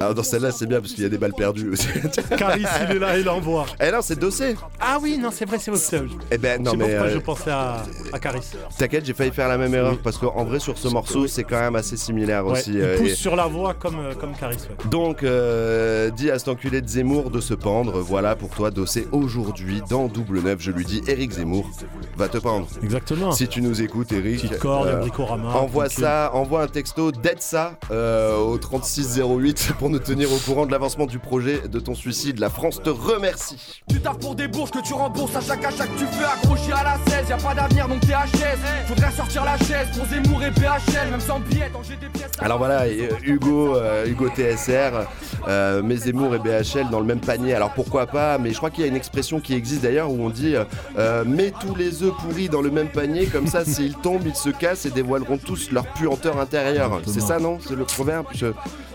[0.00, 1.88] Alors ah, dans celle-là, c'est bien parce qu'il y a des balles perdues aussi.
[2.38, 3.66] Caris, il est là, il envoie.
[3.80, 4.56] Eh non, c'est Dossé.
[4.80, 6.02] Ah oui, non, c'est vrai, c'est Dossé.
[6.30, 6.88] Eh ben, non, mais.
[6.88, 7.14] Pourquoi euh...
[7.14, 8.50] je pensais à, à Caris.
[8.78, 11.60] T'inquiète, j'ai failli faire la même erreur parce qu'en vrai, sur ce morceau, c'est quand
[11.60, 12.72] même assez similaire aussi.
[12.74, 14.58] Il euh, pousse sur la voix comme, euh, comme Caris.
[14.90, 18.00] Donc, euh, dis à cet enculé de Zemmour de se pendre.
[18.00, 20.58] Voilà pour toi, Dossé, aujourd'hui, dans Double Neuf.
[20.60, 21.68] Je lui dis, Eric Zemmour,
[22.16, 22.66] va te pendre.
[22.82, 23.32] Exactement.
[23.32, 24.42] Si tu nous écoutes, Eric.
[24.42, 25.54] Petite corde, bricorama.
[25.54, 30.66] Envoie ça, envoie un texto, dette ça au 36 08 pour nous tenir au courant
[30.66, 32.38] de l'avancement du projet de ton suicide.
[32.38, 33.82] La France te remercie.
[33.88, 36.24] Tu tard pour des bourses que tu rembourses à chaque achat que tu fais.
[36.24, 38.86] Accroché à la 16, y a pas d'avenir donc t'es HS.
[38.86, 42.30] Faudrait sortir la chaise pour Zemmour et PHL, même sans billets, j'ai des pièces.
[42.38, 45.06] Alors voilà, euh, Hugo, euh, Hugo TSR,
[45.48, 47.54] euh, mais Zemmour et BHL dans le même panier.
[47.54, 50.20] Alors pourquoi pas Mais je crois qu'il y a une expression qui existe d'ailleurs où
[50.20, 50.64] on dit euh,
[50.98, 54.34] euh mets tous les œufs pourris dans le même panier, comme ça s'ils tombent, ils
[54.34, 57.00] se cassent et dévoileront tous leur puanteur intérieure.
[57.06, 57.58] C'est ça non?
[57.66, 58.26] C'est le proverbe?
[58.34, 58.46] Je...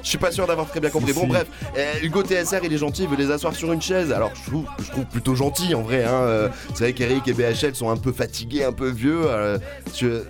[0.02, 1.14] Je suis pas sûr d'avoir très bien compris.
[1.14, 4.12] Bon bref, euh, Hugo TSR il est gentil, il veut les asseoir sur une chaise.
[4.12, 6.04] Alors je trouve, je trouve plutôt gentil en vrai.
[6.04, 6.12] Hein.
[6.14, 9.22] Euh, C'est vrai qu'Eric et BHL sont un peu fatigués, un peu vieux.
[9.26, 9.58] euh,
[9.96, 10.24] je-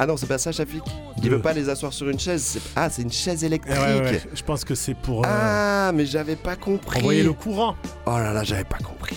[0.00, 0.82] Ah non, c'est pas ça, Shafik.
[1.24, 2.40] Il veut pas les asseoir sur une chaise.
[2.42, 3.74] c'est- Ah, c'est une chaise électrique.
[3.76, 7.00] Eh ouais, ouais, je pense que c'est pour euh, Ah, mais j'avais pas compris.
[7.00, 7.74] envoyer le courant.
[8.06, 9.16] Oh là là, j'avais pas compris.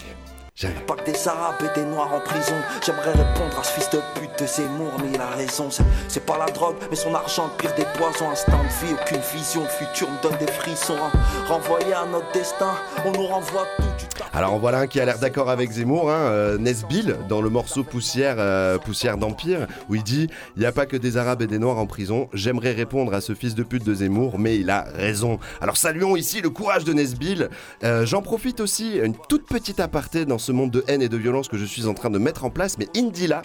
[0.86, 2.54] Pas que des arabes et des noirs en prison.
[2.86, 5.70] J'aimerais répondre à ce fils de pute de Zemmour, mais il a raison.
[5.72, 8.30] C'est- pas la drogue, mais son argent, pire des poisons.
[8.30, 9.62] Instant de vie, aucune vision.
[9.64, 10.98] Le futur me donne des frissons.
[11.02, 11.12] hein.
[11.48, 12.74] Renvoyé à notre destin,
[13.06, 13.86] on nous renvoie tout.
[14.34, 17.84] Alors voilà un qui a l'air d'accord avec Zemmour, hein, euh, Nesbill, dans le morceau
[17.84, 21.48] Poussière, euh, Poussière d'Empire, où il dit Il n'y a pas que des Arabes et
[21.48, 22.30] des Noirs en prison.
[22.34, 25.40] J'aimerais répondre à ce fils de pute de Zemmour, mais il a raison.
[25.60, 27.50] Alors saluons ici le courage de Nesbill.
[27.84, 31.18] Euh, J'en profite aussi, une toute petite aparté dans ce monde de haine et de
[31.18, 33.44] violence que je suis en train de mettre en place, mais Indila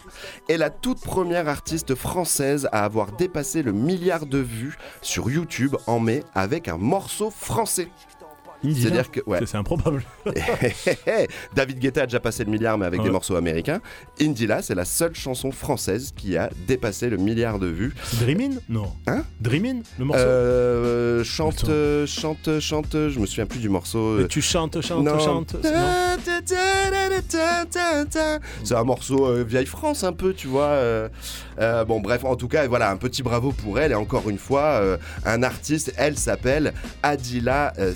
[0.49, 5.77] est la toute première artiste française à avoir dépassé le milliard de vues sur YouTube
[5.87, 7.89] en mai avec un morceau français.
[8.75, 9.41] C'est-à-dire que ouais.
[9.47, 10.03] C'est improbable.
[11.55, 13.81] David Guetta a déjà passé le milliard, mais avec des morceaux américains.
[14.21, 17.95] Indila, c'est la seule chanson française qui a dépassé le milliard de vues.
[18.21, 18.93] Dreamin Non.
[19.07, 21.67] Hein Dreamin Le morceau Euh, chante, Attends.
[21.71, 24.19] euh, chante, chante, je me souviens plus du morceau.
[24.19, 25.19] Mais Tu chantes, chantes, Non.
[25.19, 25.57] chantes.
[28.65, 30.65] C'est un morceau euh, vieille France un peu, tu vois.
[30.67, 31.09] euh,
[31.59, 33.93] euh, bon, bref, en tout cas, voilà, un petit bravo pour elle.
[33.93, 37.93] Et encore une fois, euh, un artiste, elle s'appelle Adila euh,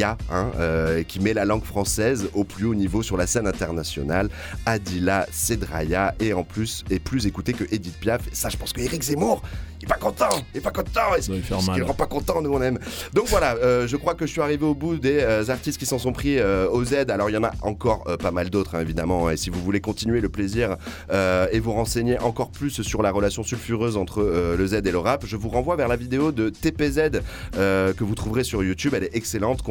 [0.00, 4.30] Hein, euh, qui met la langue française au plus haut niveau sur la scène internationale.
[4.64, 8.26] Adila Sedraïa, et en plus, est plus écoutée que Edith Piaf.
[8.28, 9.42] Et ça, je pense que Eric Zemmour,
[9.82, 11.14] il est pas content, il est pas content.
[11.16, 11.74] Est-ce mal.
[11.74, 12.78] qu'il rend pas content, nous on aime.
[13.14, 15.86] Donc voilà, euh, je crois que je suis arrivé au bout des euh, artistes qui
[15.86, 17.10] s'en sont pris euh, au Z.
[17.10, 19.28] Alors il y en a encore pas mal d'autres, hein, évidemment.
[19.28, 20.76] Et si vous voulez continuer le plaisir
[21.10, 24.22] et vous renseigner encore plus sur la relation sulfureuse entre
[24.56, 27.20] le Z et le rap, je vous renvoie vers la vidéo de TPZ
[27.52, 28.94] que vous trouverez sur YouTube.
[28.94, 29.62] Elle est excellente,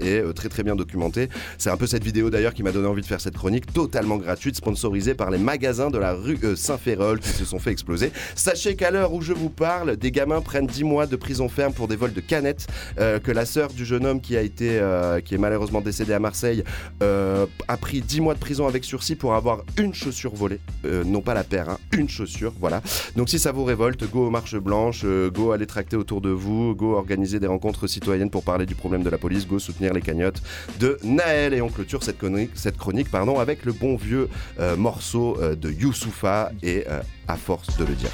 [0.00, 1.28] et euh, très très bien documentée.
[1.58, 4.16] C'est un peu cette vidéo d'ailleurs qui m'a donné envie de faire cette chronique totalement
[4.16, 8.12] gratuite, sponsorisée par les magasins de la rue euh, Saint-Férol qui se sont fait exploser.
[8.34, 11.72] Sachez qu'à l'heure où je vous parle, des gamins prennent 10 mois de prison ferme
[11.72, 12.66] pour des vols de canettes,
[12.98, 14.80] euh, que la sœur du jeune homme qui a été,
[15.24, 16.64] qui est malheureusement décédé à Marseille,
[17.00, 20.60] a pris 10 mois de prison avec sursis pour avoir une chaussure volée,
[21.04, 22.82] non pas la paire, hein, une chaussure, voilà.
[23.16, 26.74] Donc si ça vous révolte, go aux marches blanches, go aller tracter autour de vous,
[26.74, 30.42] go organiser des rencontres citoyennes pour parler du problème de la police, soutenir les cagnottes
[30.78, 31.54] de Naël.
[31.54, 33.08] Et on clôture cette chronique,
[33.40, 34.28] avec le bon vieux
[34.58, 36.52] euh, morceau euh, de Youssoufa.
[36.62, 38.10] Et euh, à force de le dire.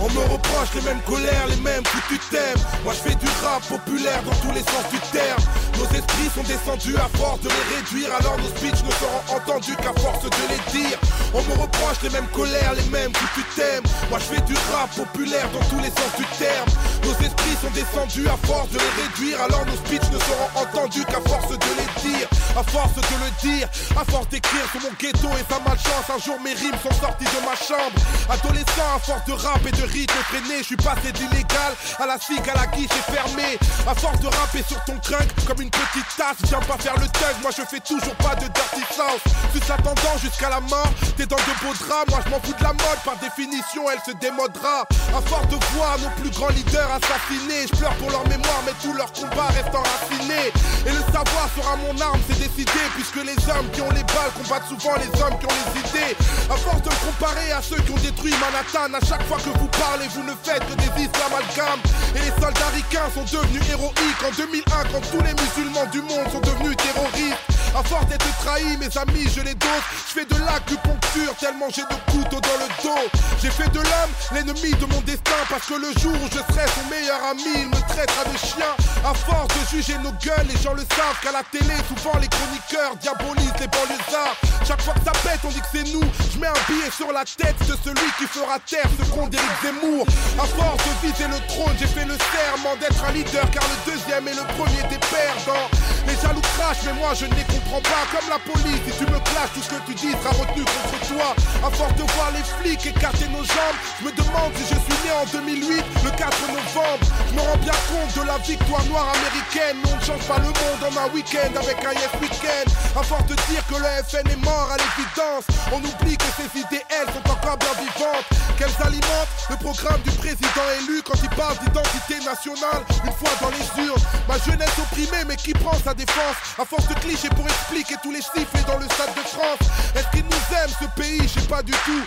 [0.00, 2.56] On me reproche les mêmes colères, les mêmes foutus thèmes.
[2.84, 5.42] Moi je fais du rap populaire dans tous les sens du terme.
[5.76, 8.08] Nos esprits sont descendus à force de les réduire.
[8.16, 10.96] Alors nos speeches ne seront entendus qu'à force de les dire.
[11.34, 13.84] On me reproche les mêmes colères, les mêmes foutus thèmes.
[14.08, 16.68] Moi je fais du rap populaire dans tous les sens du terme.
[17.04, 19.36] Nos esprits sont descendus à force de les réduire.
[19.42, 22.28] Alors nos speeches ne seront entendus qu'à force de les dire.
[22.56, 26.10] À force de le dire, à force d'écrire sur mon ghetto et sa malchance.
[26.12, 27.96] Un jour mes rimes sont sorties de ma chambre.
[28.28, 32.18] Adolescent, à force de rap et de rythme freiné, je suis passé d'illégal à la
[32.18, 33.58] cigue à la guichet fermée.
[33.86, 37.06] À force de rapper sur ton crunk comme une petite tasse, viens pas faire le
[37.06, 39.32] thug, moi je fais toujours pas de dirty sauce.
[39.52, 42.62] Plus attendant jusqu'à la mort, t'es dans de beaux draps, moi je m'en fous de
[42.62, 44.84] la mode, par définition elle se démodera.
[45.16, 48.74] À force de voir nos plus grands leaders assassinés, je pleure pour leur mémoire, mais
[48.82, 50.52] tout leur combat reste enraciné.
[50.86, 54.68] Et le savoir sera mon arme, c'est puisque les hommes qui ont les balles combattent
[54.68, 56.16] souvent les hommes qui ont les idées.
[56.50, 59.68] À force de comparer à ceux qui ont détruit Manhattan, à chaque fois que vous
[59.68, 61.82] parlez, vous ne faites que des amalgames.
[62.14, 66.28] Et les soldats ricains sont devenus héroïques en 2001 quand tous les musulmans du monde
[66.32, 67.60] sont devenus terroristes.
[67.76, 69.84] À force d'être trahi, mes amis, je les dose.
[70.08, 73.08] Je fais de l'acupuncture tellement j'ai de couteaux dans le dos.
[73.42, 76.66] J'ai fait de l'homme l'ennemi de mon destin parce que le jour où je serai
[76.74, 78.74] son meilleur ami, il me traitera de chien.
[79.04, 82.29] À force de juger nos gueules, les gens le savent qu'à la télé, souvent les
[82.30, 84.36] chroniqueurs diabolisent les banlieusards.
[84.66, 86.04] Chaque fois que ça pète, on dit que c'est nous.
[86.32, 89.50] Je mets un billet sur la tête de celui qui fera taire ce con d'Éric
[89.62, 90.06] Zemmour.
[90.38, 93.92] À force de viser le trône, j'ai fait le serment d'être un leader car le
[93.92, 95.68] deuxième est le premier des perdants.
[96.06, 98.04] Les jaloux crachent, mais moi je ne les comprends pas.
[98.14, 100.98] Comme la police, si tu me clashes, tout ce que tu dis sera retenu contre
[101.10, 101.34] toi.
[101.66, 104.98] À force de voir les flics écarter nos jambes, je me demande si je suis
[105.02, 107.04] né en 2008, le 4 novembre.
[107.28, 109.76] Je me rends bien compte de la victoire noire américaine.
[109.90, 112.68] On ne change pas le monde en un week-end avec un yes week-end.
[112.98, 116.58] À force de dire que le FN est mort à l'évidence, on oublie que ces
[116.58, 118.26] idées, elles, sont encore bien vivantes.
[118.58, 123.50] Qu'elles alimentent le programme du président élu quand il parle d'identité nationale une fois dans
[123.50, 124.02] les urnes.
[124.28, 126.36] Ma jeunesse opprimée, mais qui prend sa défense?
[126.58, 129.64] À force de clichés pour expliquer tous les sifflets dans le stade de France.
[129.94, 131.22] Est-ce qu'ils nous aiment ce pays?
[131.22, 132.04] Je sais pas du tout.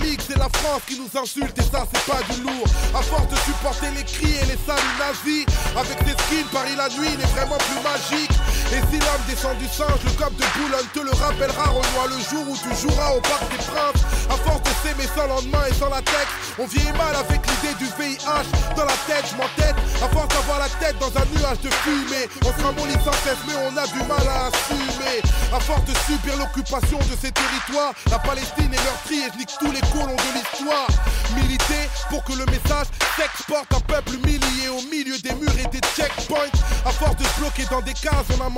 [0.00, 2.64] Ligue, c'est la France qui nous insulte et ça c'est pas du lourd.
[2.94, 5.44] À force de supporter les cris et les saluts nazis,
[5.76, 8.30] avec tes skins, Paris la nuit, il est vraiment plus magique.
[8.72, 12.22] Et si l'homme descend du singe, le cop de Boulogne te le rappellera, Renoir, le
[12.22, 14.02] jour où tu joueras au Parc des Princes.
[14.30, 17.74] À force de s'aimer sans lendemain et sans la tête, on vieillit mal avec l'idée
[17.82, 19.74] du VIH dans la tête, je m'entête.
[19.98, 23.42] À force d'avoir la tête dans un nuage de fumée, on se ramollit sans cesse,
[23.48, 25.18] mais on a du mal à assumer.
[25.52, 29.54] À force de subir l'occupation de ces territoires, la Palestine est meurtrie et je nique
[29.58, 30.86] tous les colons de l'histoire.
[31.34, 32.86] Militer pour que le message
[33.18, 36.54] s'exporte un peuple humilié au milieu des murs et des checkpoints.
[36.86, 38.48] À force de se bloquer dans des cases, on a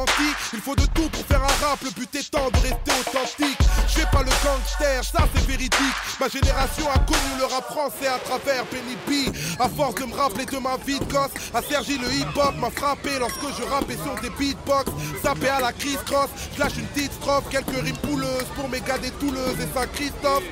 [0.52, 3.58] Il faut de tout pour faire un rap, le but étant de rester authentique.
[3.88, 5.96] Je fais pas le gangster, ça c'est véridique.
[6.20, 9.34] Ma génération a connu le rap français à travers Penny B.
[9.60, 12.70] À force de me rappeler de ma vie de gosse, à Sergi le hip-hop m'a
[12.70, 14.90] frappé lorsque je rappais sur des beatbox.
[15.22, 18.98] Sapé à la crise cross, slash une petite strophe, quelques rimes pouleuses pour mes gars
[18.98, 20.42] des Touleuses et ça Christophe,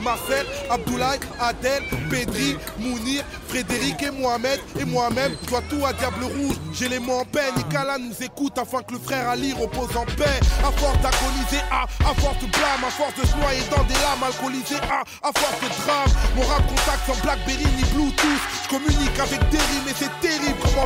[0.00, 5.32] Marcel, Abdoulaye, Adèle, Pedri, Mounir, Frédéric et Mohamed et moi-même.
[5.48, 7.54] Toi tout à Diable Rouge, j'ai les mots en peine.
[7.56, 10.40] Nicolas nous écoute afin que le frère Ali repose en paix.
[10.64, 13.94] À force d'agoniser, à, à force de blâme, à force de se noyer dans des
[13.94, 16.10] lames alcoolisées, à, à force de drame.
[16.36, 18.42] Mon rap contact sans Blackberry ni Bluetooth.
[18.64, 20.10] Je communique avec des et c'est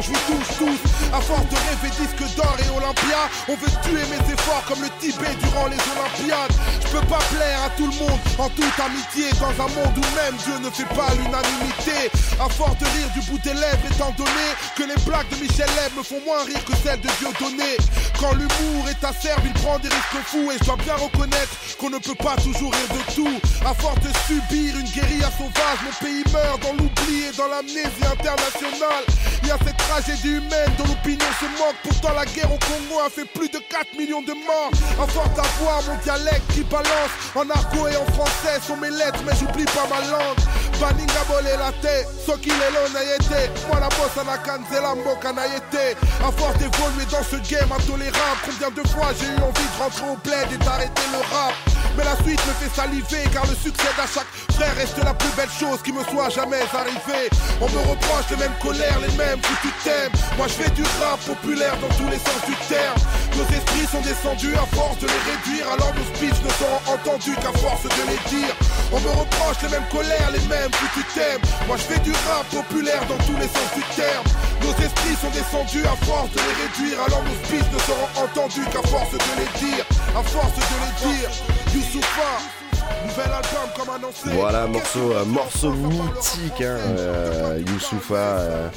[0.00, 0.80] je vous touche tous.
[1.12, 4.90] À force de rêver disque d'or et Olympia, on veut tuer mes efforts comme le
[5.00, 6.54] Tibet durant les Olympiades.
[6.82, 10.06] Je peux pas plaire à tout le monde en toute amitié dans un monde où
[10.16, 12.10] même Dieu ne fait pas l'unanimité.
[12.40, 15.70] À force de rire du bout des lèvres, étant donné que les blagues de Michel
[15.76, 17.76] Lève me font moins rire que celles de Dieu donné.
[18.18, 21.90] Quand l'humour est acerbe, il prend des risques fous et je dois bien reconnaître qu'on
[21.90, 23.40] ne peut pas toujours rire de tout.
[23.64, 28.06] À force de subir une guérilla sauvage, mon pays meurt dans l'oubli et dans l'amnésie
[28.10, 29.04] internationale.
[29.42, 31.76] Il y a cette tragédie humaine dont l'opinion se moque.
[31.82, 34.70] Pourtant, la guerre au Congo a fait plus de 4 millions de morts.
[35.00, 39.20] À force d'avoir mon dialecte qui balance en argot et en français sont mes lettres,
[39.26, 40.38] mais j'oublie pas ma langue.
[40.80, 43.50] Baninga bolé la tête, so qu'il est là, naïté.
[43.68, 45.96] Moi, la bosse à la canzela, mboka naïté.
[46.20, 50.06] À force d'évoluer dans ce game intolérable, combien de fois j'ai eu envie de rentrer
[50.10, 51.54] au bled et d'arrêter le rap?
[51.96, 55.30] Mais la suite me fait saliver car le succès d'à chaque frère reste la plus
[55.36, 57.30] belle chose qui me soit jamais arrivée.
[57.60, 60.10] On me reproche les mêmes colères, les mêmes foutus thèmes.
[60.36, 62.98] Moi je fais du rap populaire dans tous les sens du terme.
[63.36, 67.36] Nos esprits sont descendus à force de les réduire, alors nos speeches ne seront entendus
[67.36, 68.54] qu'à force de les dire.
[68.90, 71.40] On me reproche les mêmes colères, les mêmes foutus thèmes.
[71.66, 74.24] Moi je fais du rap populaire dans tous les sens du terme.
[74.62, 78.64] Nos esprits sont descendus à force de les réduire, alors nos speeches ne seront entendus
[78.72, 79.84] qu'à force de les dire.
[80.16, 81.30] À force de les dire.
[81.74, 82.38] Youssoufa,
[83.04, 84.30] nouvel album comme annoncé.
[84.32, 88.68] Voilà, morceau, euh, morceau mythique, hein, euh, Youssoufa, euh,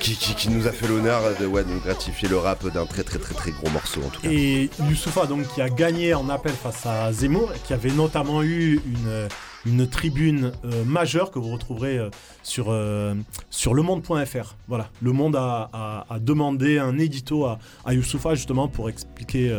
[0.00, 2.86] qui, qui, qui nous a fait l'honneur de, ouais, de nous gratifier le rap d'un
[2.86, 4.28] très très très très gros morceau en tout cas.
[4.30, 8.80] Et Youssoufa, donc, qui a gagné en appel face à Zemmour, qui avait notamment eu
[8.86, 9.28] une,
[9.68, 12.10] une tribune euh, majeure que vous retrouverez euh,
[12.42, 13.14] sur, euh,
[13.50, 14.54] sur lemonde.fr.
[14.66, 19.50] Voilà, Le Monde a, a- a demandé un édito à, à Youssoufa justement pour expliquer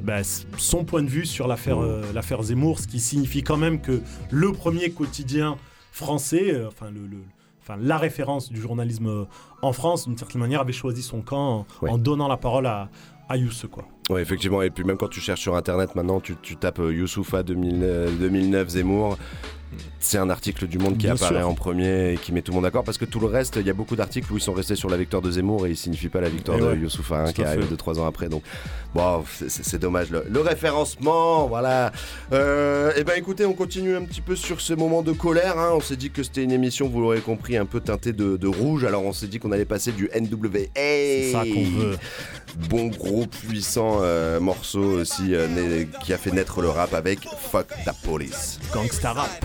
[0.00, 3.56] bah, s- son point de vue sur l'affaire euh, l'affaire Zemmour, ce qui signifie quand
[3.56, 5.56] même que le premier quotidien
[5.92, 7.18] français, enfin le- le,
[7.62, 9.26] enfin la référence du journalisme
[9.62, 12.88] en France, d'une certaine manière, avait choisi son camp en, en donnant la parole à,
[13.28, 13.36] à
[13.70, 13.84] quoi.
[14.08, 16.94] Ouais, effectivement, et puis même quand tu cherches sur internet maintenant, tu, tu tapes euh,
[16.94, 19.18] Youssoufa 2000, euh, 2009 Zemmour.
[19.98, 21.48] C'est un article du Monde qui Bien apparaît sûr.
[21.48, 23.66] en premier et qui met tout le monde d'accord parce que tout le reste, il
[23.66, 25.76] y a beaucoup d'articles où ils sont restés sur la victoire de Zemmour et ils
[25.76, 27.74] signifient pas la victoire Et de ouais, Youssoufa hein, qui arrive fait.
[27.74, 28.28] 2-3 ans après.
[28.28, 28.42] Donc,
[28.94, 30.10] bon, c'est- dommage.
[30.10, 31.92] Le, le référencement, voilà.
[32.32, 35.58] Euh, et ben écoutez, on continue un petit peu sur ce moment de colère.
[35.58, 35.70] hein.
[35.74, 38.46] On s'est dit que c'était une émission, vous l'aurez compris, un peu teintée de, de
[38.46, 38.84] rouge.
[38.84, 40.60] Alors on s'est dit qu'on allait passer du NWA.
[40.76, 41.96] C'est ça qu'on veut.
[42.70, 47.26] Bon gros puissant euh, morceau aussi euh, né- qui a fait naître le rap avec
[47.50, 48.58] Fuck the Police.
[48.72, 49.44] Gangsta rap.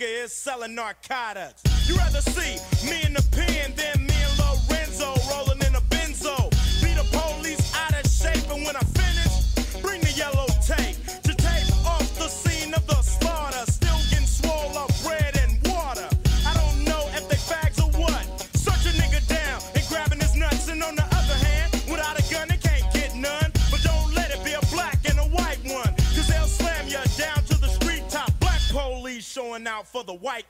[0.00, 1.62] Nigga is selling narcotics.
[1.86, 2.56] You rather see
[2.88, 6.50] me in the pen than me and Lorenzo rolling in a benzo.
[6.82, 9.09] Be the police out of shape, and when I finish,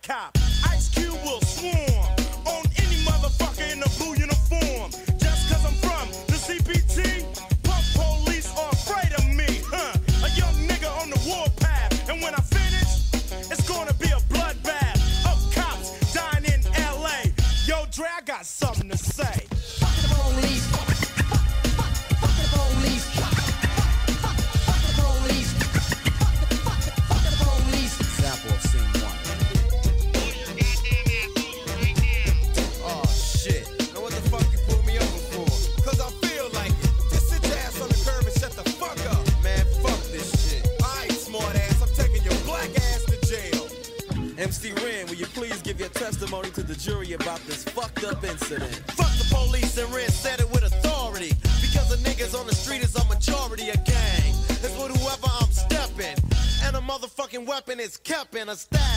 [0.03, 0.39] cop.
[58.51, 58.89] Is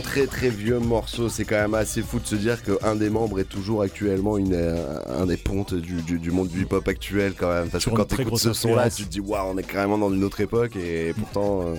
[0.00, 1.28] Très très vieux morceau.
[1.28, 4.54] C'est quand même assez fou de se dire qu'un des membres est toujours actuellement une,
[4.54, 7.68] euh, un des pontes du, du- du monde du hip-hop actuel quand même.
[7.68, 10.12] Parce que quand t'écoutes grosse ce son-là, tu te dis waouh, on est carrément dans
[10.12, 11.74] une autre époque et pourtant euh,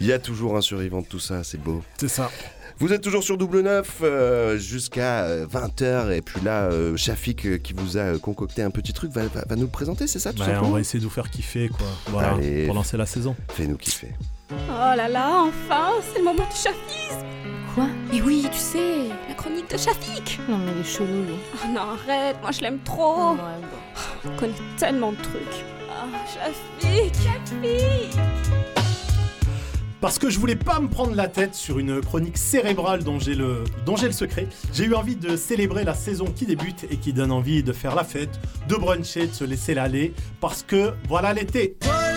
[0.00, 1.42] il y a toujours un survivant de tout ça.
[1.44, 1.82] C'est beau.
[1.98, 2.30] C'est ça.
[2.78, 7.56] Vous êtes toujours sur Double Neuf euh, jusqu'à 20h et puis là, euh, Shafik euh,
[7.56, 10.18] qui vous a euh, concocté un petit truc va, va- va nous le présenter, c'est
[10.18, 11.86] ça tout Bah, on va essayer de vous faire kiffer, quoi.
[12.08, 12.66] Voilà, Allez.
[12.66, 13.34] pour lancer la saison.
[13.54, 14.08] Fais-nous kiffer.
[14.50, 17.26] Oh là là, enfin, c'est le moment du chafisme
[17.74, 17.88] Quoi?
[18.12, 21.34] Mais oui, tu sais, la chronique de Shafik Non mais il est chelou lui.
[21.54, 23.36] Oh non, arrête, moi je l'aime trop
[24.24, 25.64] On connaît tellement de trucs.
[25.90, 28.16] Ah, Shafik, Shafik
[30.00, 33.34] Parce que je voulais pas me prendre la tête sur une chronique cérébrale dont j'ai
[33.34, 36.98] le, dont j'ai le secret, j'ai eu envie de célébrer la saison qui débute et
[36.98, 40.92] qui donne envie de faire la fête, de bruncher, de se laisser aller, parce que
[41.08, 41.76] voilà l'été.
[41.82, 42.15] Voilà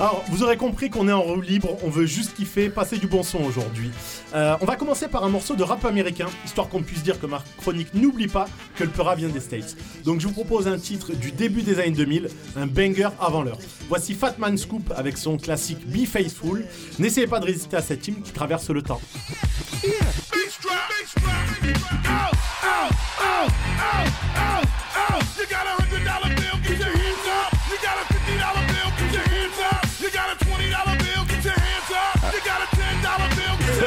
[0.00, 3.08] Alors, vous aurez compris qu'on est en roue libre, on veut juste kiffer, passer du
[3.08, 3.90] bon son aujourd'hui.
[4.32, 7.26] Euh, on va commencer par un morceau de rap américain, histoire qu'on puisse dire que
[7.26, 9.76] ma chronique n'oublie pas que le Peura vient des States.
[10.04, 13.58] Donc je vous propose un titre du début des années 2000, un banger avant l'heure.
[13.88, 16.64] Voici Fatman Scoop avec son classique Be Faithful.
[17.00, 19.00] N'essayez pas de résister à cette team qui traverse le temps.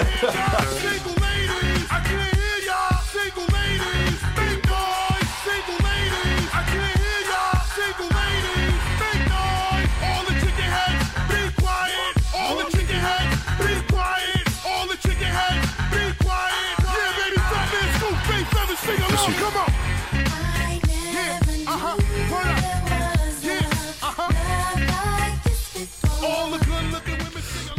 [0.01, 0.57] Yeah.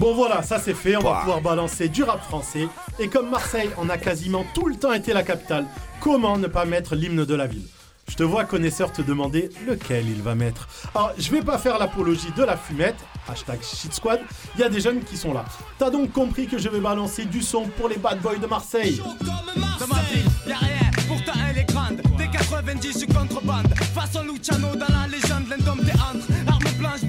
[0.03, 2.67] Bon voilà, ça c'est fait, on va pouvoir balancer du rap français.
[2.99, 5.65] Et comme Marseille en a quasiment tout le temps été la capitale,
[6.01, 7.69] comment ne pas mettre l'hymne de la ville?
[8.09, 10.67] Je te vois connaisseur te demander lequel il va mettre.
[10.93, 12.97] Alors, je vais pas faire l'apologie de la fumette,
[13.29, 14.19] hashtag shit squad,
[14.57, 15.45] il y a des jeunes qui sont là.
[15.79, 19.01] T'as donc compris que je vais balancer du son pour les bad boys de Marseille.
[19.21, 22.03] Dans ma vie, y'a rien, pourtant elle est grande.
[22.19, 23.73] Dès 90, je suis contrebande.
[23.95, 26.21] Façon Luciano dans la légende, l'indom des Arme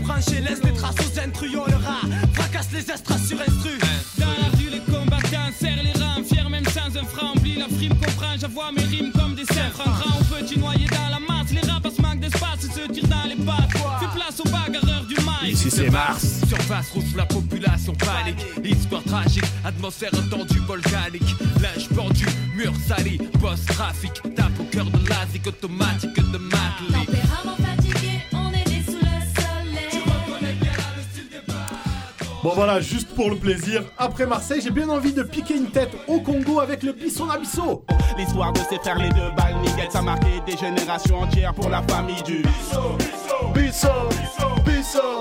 [0.04, 1.52] branchée, laisse des traces aux intrus.
[1.52, 3.78] Yo, le rat, fracasse les estras sur instru.
[4.18, 7.34] Dans la rue, les combattants serrent les rangs, fiers même sans un franc.
[7.36, 9.80] Oublie la frime, comprends, j'avoue mes rimes comme des cerfs.
[9.80, 13.08] En grand ou petit noyé dans la masse, les rapaces manquent d'espace et se tirent
[13.08, 13.72] dans les pattes.
[14.00, 15.54] Fais place aux bagarreurs du maïs.
[15.54, 16.42] Ici c'est Mars.
[16.48, 18.46] Surface rouge, la population panique.
[18.64, 21.36] Histoire tragique, atmosphère tendue volcanique.
[21.62, 22.26] Linge pendu,
[22.56, 24.14] mur sali, post-trafic.
[24.36, 27.10] Tape au cœur de l'asique automatique de Matlick.
[32.44, 35.92] Bon voilà, juste pour le plaisir, après Marseille, j'ai bien envie de piquer une tête
[36.10, 37.86] au Congo avec le Bisson Abisso.
[38.18, 41.70] L'histoire de ces frères, les deux balles Miguel, ça a marqué des générations entières pour
[41.70, 42.98] la famille du Bisso.
[43.54, 45.20] Bisso, Bisso, Bisso,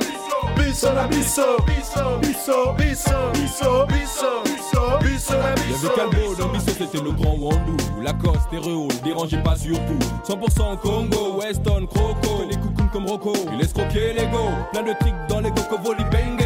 [0.57, 3.87] Bisso, Bisso, Bisso, Bisso, Bisso, Bisso,
[4.91, 5.87] Il y Bisso.
[5.87, 11.87] avait Calbo, dans c'était le grand Wandou Lacoste, ne dérangez pas surtout 100% Congo, Weston,
[11.87, 16.03] Croco Les coucounes comme Rocco, il laisse croquer l'ego Plein de tricks dans les Cocovoli
[16.11, 16.42] Bengele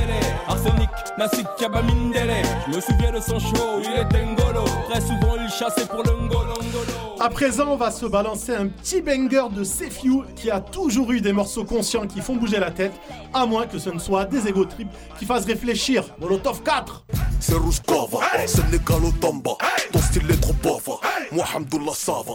[1.19, 5.37] Arsenic, Nassik, Kaba Mindele Je me souviens de son show, il est Ngolo Très souvent
[5.43, 9.49] il chassait pour le Ngolo Ngolo À présent, on va se balancer un petit banger
[9.55, 12.93] de Sefiu qui a toujours eu des morceaux conscients qui font bouger la tête,
[13.33, 14.89] à moins que ce ne soit des ego trips
[15.19, 16.05] qui fassent réfléchir.
[16.21, 17.05] Molotov 4
[17.41, 19.53] C'est Rouskova, Sénégal au Tamba.
[19.93, 21.01] Ton style est trop pauvre.
[21.33, 22.35] Moi, Hamdoullah, ça va.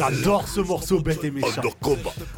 [0.00, 1.60] J'adore ce morceau bête et méchant.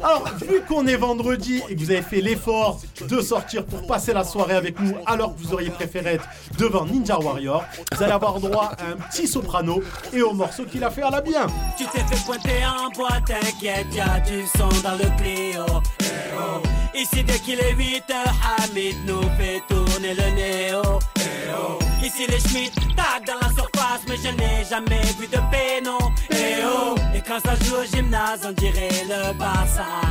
[0.03, 4.11] Alors, vu qu'on est vendredi et que vous avez fait l'effort de sortir pour passer
[4.11, 8.11] la soirée avec nous, alors que vous auriez préféré être devant Ninja Warrior, vous allez
[8.11, 11.47] avoir droit à un petit soprano et au morceau qu'il a fait à la bien.
[11.77, 15.63] Tu t'es fait pointer en boîte, t'inquiète, y'a du son dans le Clio.
[16.01, 16.05] Eh
[16.37, 16.61] oh.
[16.93, 20.81] Ici dès qu'il est 8 heures, Hamid nous fait tourner le néo.
[21.17, 21.21] Eh
[21.57, 21.82] oh.
[22.03, 25.97] Ici les Schmitt tac dans la surface, mais je n'ai jamais vu de péno.
[26.31, 26.95] Eh oh.
[27.15, 30.02] Et quand ça joue au gymnase, on dirait le Barça.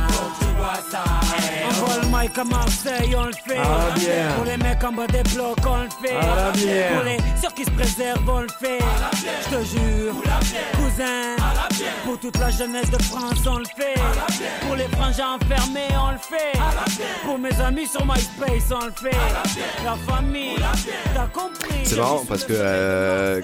[2.37, 3.57] À Marseille, on le fait.
[3.57, 4.33] Ah, bien.
[4.35, 6.15] Pour les mecs en bas des blocs, on le fait.
[6.21, 6.95] Ah, bien.
[6.95, 8.79] Pour les ceux qui se préservent, on le fait.
[9.43, 10.13] Je te jure,
[10.73, 11.35] cousin.
[12.05, 13.99] Pour toute la jeunesse de France, on le fait.
[14.65, 16.57] Pour les frangins enfermés, on le fait.
[17.25, 19.17] Pour mes amis sur MySpace, on le fait.
[19.83, 20.55] La famille,
[21.13, 21.79] t'as compris.
[21.83, 23.41] C'est marrant parce que euh,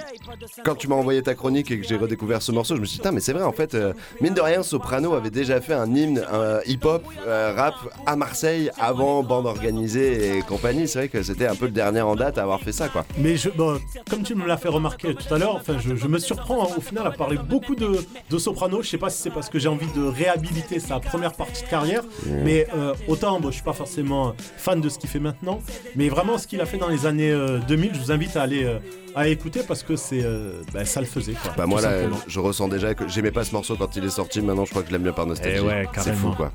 [0.63, 2.95] quand tu m'as envoyé ta chronique et que j'ai redécouvert ce morceau, je me suis
[2.95, 5.73] dit, Putain, mais c'est vrai en fait, euh, mine de rien, Soprano avait déjà fait
[5.73, 7.75] un hymne un hip-hop, euh, rap
[8.05, 10.87] à Marseille avant bande organisée et compagnie.
[10.87, 13.05] C'est vrai que c'était un peu le dernier en date à avoir fait ça quoi.
[13.17, 16.07] Mais je, bon, comme tu me l'as fait remarquer tout à l'heure, enfin, je, je
[16.07, 18.81] me surprends hein, au final à parler beaucoup de, de Soprano.
[18.81, 21.69] Je sais pas si c'est parce que j'ai envie de réhabiliter sa première partie de
[21.69, 22.03] carrière,
[22.43, 25.59] mais euh, autant bon, je suis pas forcément fan de ce qu'il fait maintenant,
[25.95, 28.41] mais vraiment ce qu'il a fait dans les années euh, 2000, je vous invite à
[28.43, 28.79] aller euh,
[29.15, 31.33] à écouter parce que c'est euh, bah, ça le faisait.
[31.33, 32.17] Quoi, Bah moi là, simplement.
[32.27, 34.41] je ressens déjà que j'aimais pas ce morceau quand il est sorti.
[34.41, 35.57] Maintenant, je crois que je l'aime bien par nostalgie.
[35.61, 36.51] Eh ouais, c'est fou quoi.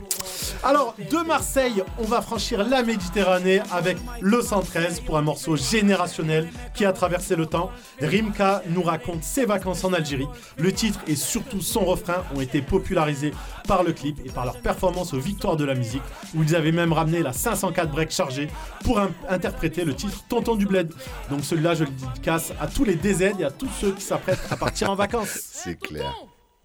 [0.63, 6.49] Alors, de Marseille, on va franchir la Méditerranée avec le 113 pour un morceau générationnel
[6.75, 7.71] qui a traversé le temps.
[8.01, 10.27] Rimka nous raconte ses vacances en Algérie.
[10.59, 13.33] Le titre et surtout son refrain ont été popularisés
[13.67, 16.03] par le clip et par leur performance aux Victoires de la musique,
[16.35, 18.49] où ils avaient même ramené la 504 break chargée
[18.85, 20.93] pour in- interpréter le titre Tonton du Bled.
[21.31, 24.47] Donc celui-là, je le dédicace à tous les DZ et à tous ceux qui s'apprêtent
[24.51, 25.29] à partir en vacances.
[25.53, 26.13] C'est clair.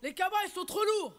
[0.01, 1.13] Les cabas, ils sont trop lourds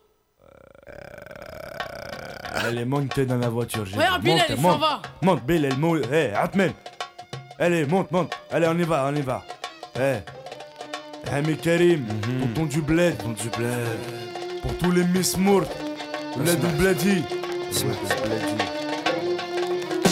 [2.53, 3.87] Allez, monte dans la voiture.
[3.87, 4.31] j'ai Regarde, dit.
[4.33, 4.81] Bilal, Monte, il s'en monte.
[4.81, 5.03] va.
[5.23, 6.13] Monte, Bilal, monte.
[6.13, 6.73] Hé, Atmen.
[7.59, 8.33] Allez, monte, monte.
[8.51, 9.43] Allez, on y va, on y va.
[9.97, 10.19] Hé.
[11.33, 12.07] Hé, Karim,
[12.41, 13.17] tonton du bled.
[13.19, 13.99] Tonton du bled.
[14.63, 15.65] Pour tous les Miss Mourt.
[16.39, 17.23] Le du bledi.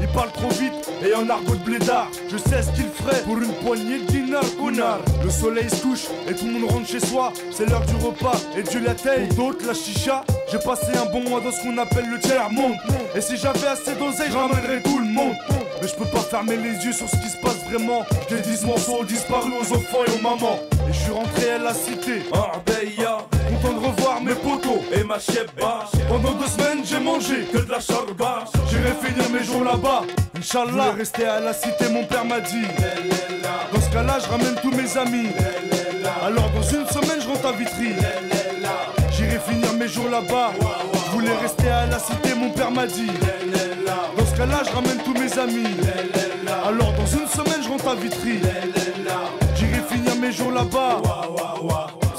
[0.00, 0.72] il parle trop vite
[1.04, 2.08] et en argot de blédard.
[2.30, 5.00] Je sais ce qu'il ferait pour une poignée de dinars connard.
[5.22, 7.32] Le soleil se couche et tout le monde rentre chez soi.
[7.50, 8.94] C'est l'heure du repas et Dieu la
[9.34, 10.24] d'autres, la chicha.
[10.50, 12.76] J'ai passé un bon mois dans ce qu'on appelle le tiers monde.
[13.14, 15.34] Et si j'avais assez d'oseille, je ramènerais tout le monde.
[15.80, 18.04] Mais je peux pas fermer les yeux sur ce qui se passe vraiment.
[18.28, 20.58] J'ai 10 morceaux disparus aux enfants et aux mamans.
[20.88, 22.22] Et je suis rentré à la cité.
[22.32, 23.18] Arbeya.
[23.48, 25.88] Content de revoir mes potos et ma chebba.
[26.08, 28.44] Pendant deux semaines, j'ai mangé que de la charba.
[28.86, 30.02] J'irai finir mes jours là-bas.
[30.38, 30.92] Inch'Allah.
[30.96, 32.66] Rester à la cité, mon père m'a dit.
[33.72, 35.28] Dans ce cas-là, je ramène tous mes amis.
[36.22, 37.94] Alors dans une semaine, je rentre à Vitry.
[39.10, 40.52] J'irai finir mes jours là-bas.
[41.06, 43.10] Je voulais rester à la cité, mon père m'a dit.
[44.16, 45.76] Dans ce cas-là, je ramène tous mes amis.
[46.64, 48.40] Alors dans une semaine, je rentre à Vitry.
[49.56, 51.00] J'irai finir mes jours là-bas.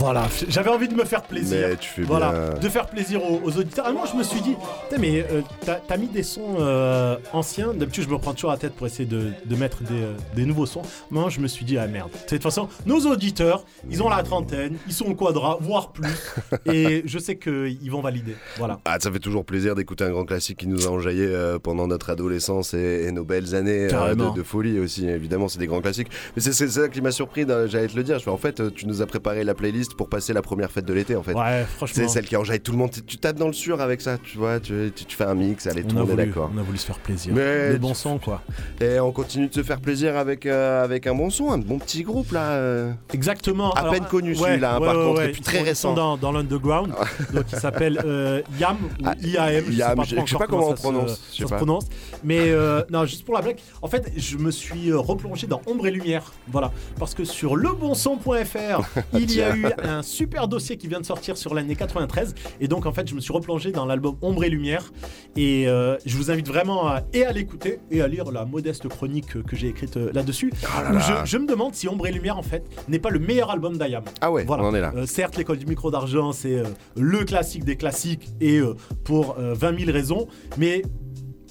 [0.00, 1.68] Voilà, j'avais envie de me faire plaisir.
[1.68, 2.58] Mais tu fais voilà, bien.
[2.58, 3.86] de faire plaisir aux, aux auditeurs.
[3.86, 4.56] Et moi, je me suis dit,
[4.98, 5.42] mais euh,
[5.86, 7.74] t'as mis des sons euh, anciens.
[7.74, 10.46] D'habitude, je me prends toujours la tête pour essayer de, de mettre des, euh, des
[10.46, 10.80] nouveaux sons.
[11.10, 12.10] Moi, je me suis dit, ah merde.
[12.12, 16.08] De toute façon, nos auditeurs, ils ont la trentaine, ils sont au quadra, voire plus.
[16.64, 18.36] et je sais qu'ils vont valider.
[18.56, 18.80] Voilà.
[18.86, 21.30] Ah, ça fait toujours plaisir d'écouter un grand classique qui nous a enjaillé
[21.62, 25.06] pendant notre adolescence et, et nos belles années de, de folie aussi.
[25.06, 26.08] Évidemment, c'est des grands classiques.
[26.34, 28.18] Mais c'est ça qui m'a surpris, j'allais te le dire.
[28.18, 30.84] Je fais, en fait, tu nous as préparé la playlist pour passer la première fête
[30.84, 31.34] de l'été, en fait.
[31.34, 31.94] Ouais, franchement.
[32.04, 32.90] C'est celle qui enjaille tout le monde.
[33.06, 34.60] Tu- tapes dans le sur avec ça, tu vois.
[34.60, 36.50] Tu, tu- tu fais un mix, allez, tout On le a, monde est d'accord.
[36.54, 37.32] on a voulu se faire plaisir.
[37.34, 38.40] Mais Le bon son, quoi.
[38.80, 41.78] Et on continue de se faire plaisir avec, euh, avec un bon son, un bon
[41.78, 42.50] petit groupe là.
[42.52, 42.92] euh.
[43.12, 43.72] Exactement.
[43.72, 45.94] À Alors, peine connu ouais, celui-là, hein, ouais, par contre, et puis très récent.
[45.94, 46.92] dans, dans l'underground.
[47.34, 49.64] donc il s'appelle euh, Yam ou Ah, IAM.
[49.68, 51.56] Je Yam, sais pas, je- je sais pas comment on se- prononce, je se pas.
[51.56, 51.86] prononce.
[52.24, 53.58] Mais euh, non, juste pour la blague.
[53.82, 56.32] En fait, je me suis replongé dans Ombre et Lumière.
[56.48, 56.70] Voilà.
[56.98, 58.82] Parce que sur lebonson.fr,
[59.12, 62.34] il y a eu un super dossier qui vient de sortir sur l'année 93.
[62.60, 64.92] Et donc, en fait, je me suis replongé dans l'album Ombre et Lumière.
[65.36, 68.88] Et euh, je vous invite vraiment à, et à l'écouter et à lire la modeste
[68.88, 70.52] chronique que, j'ai écrite euh, là-dessus.
[70.64, 71.24] Oh là là.
[71.24, 73.76] je, je me demande si Ombre et Lumière, en fait, n'est pas le meilleur album
[73.76, 74.04] d'Ayam.
[74.20, 74.64] Ah ouais, Voilà.
[74.64, 74.92] on en est là.
[74.96, 76.64] Euh, certes, l'école du micro d'argent, c'est euh,
[76.96, 78.60] le classique des classiques et
[79.04, 80.26] pour euh, 20 000 raisons,
[80.58, 80.82] mais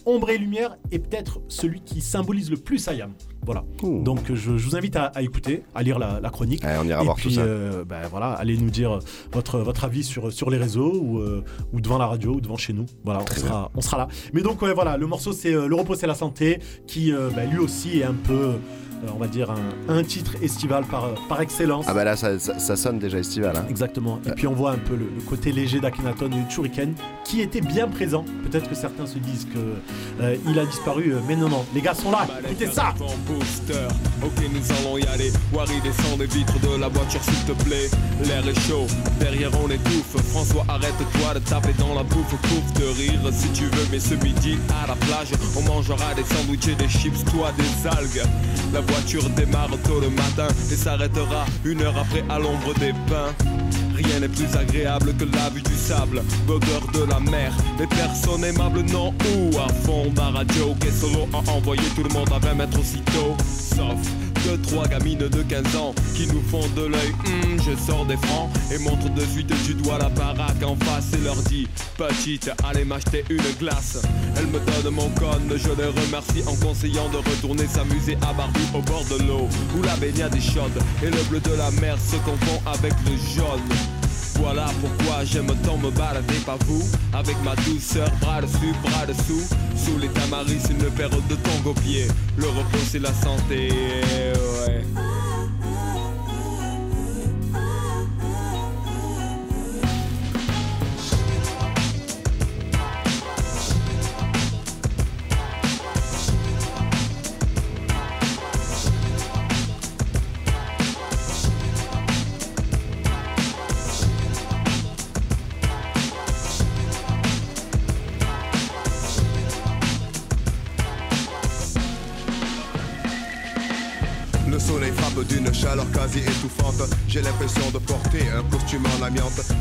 [0.09, 3.11] Ombre et Lumière est peut-être celui qui symbolise le plus Ayam.
[3.45, 3.63] Voilà.
[3.83, 6.61] Donc euh, je, je vous invite à, à écouter, à lire la, la chronique.
[6.63, 7.41] on ira et voir puis, tout ça.
[7.41, 8.99] euh, ben voilà, allez nous dire
[9.31, 11.43] votre, votre avis sur, sur les réseaux ou, euh,
[11.73, 12.85] ou devant la radio ou devant chez nous.
[13.05, 14.07] Voilà, on sera, on sera là.
[14.33, 17.49] Mais donc ouais, voilà, le morceau c'est euh, Le repos c'est la santé, qui ben,
[17.49, 18.53] lui aussi est un peu,
[19.13, 21.85] on va dire, un, un titre estival par, euh, par excellence.
[21.87, 23.55] Ah bah là, ça, ça- ça sonne déjà estival.
[23.57, 23.65] Hein.
[23.69, 24.19] Exactement.
[24.27, 26.93] Et puis on voit un peu le, le côté léger d'Akhenaton et de Shuriken
[27.23, 28.25] qui était bien présent.
[28.49, 31.65] Peut-être que certains se disent que euh, il a disparu, euh, mais non, non.
[31.73, 32.25] Les gars sont là.
[32.45, 32.93] Écoutez ça.
[34.23, 37.89] Ok nous allons y aller Wari descend les vitres de la voiture s'il te plaît
[38.25, 38.85] L'air est chaud,
[39.19, 43.63] derrière on étouffe François arrête-toi de taper dans la bouffe Pouf de rire si tu
[43.65, 47.51] veux mais ce midi à la plage On mangera des sandwichs et des chips, toi
[47.57, 48.27] des algues
[48.73, 53.33] La voiture démarre tôt le matin Et s'arrêtera une heure après à l'ombre des pins.
[53.95, 58.45] Rien n'est plus agréable que la vue du sable, l'odeur de la mer, les personnes
[58.45, 60.11] aimables non ou à fond.
[60.15, 63.97] Ma radio qui est solo a envoyé tout le monde à 20 mètres aussitôt, sauf
[64.45, 67.13] Deux, trois gamines de 15 ans qui nous font de l'œil.
[67.25, 71.13] Hum, je sors des francs et montre de suite du doigt la baraque en face
[71.13, 71.67] et leur dis
[71.97, 74.01] Petite, allez m'acheter une glace.
[74.37, 78.67] Elle me donne mon code, je les remercie en conseillant de retourner s'amuser à Barbie
[78.73, 81.97] au bord de l'eau où la baignade est chaude et le bleu de la mer
[81.97, 83.98] se confond avec le jaune.
[84.41, 86.83] Voilà pourquoi j'aime tant me balader, pas vous.
[87.13, 89.43] Avec ma douceur, bras dessus, bras dessous.
[89.75, 91.75] Sous les tamaris, une paire de tongs aux
[92.37, 93.69] Le repos c'est la santé,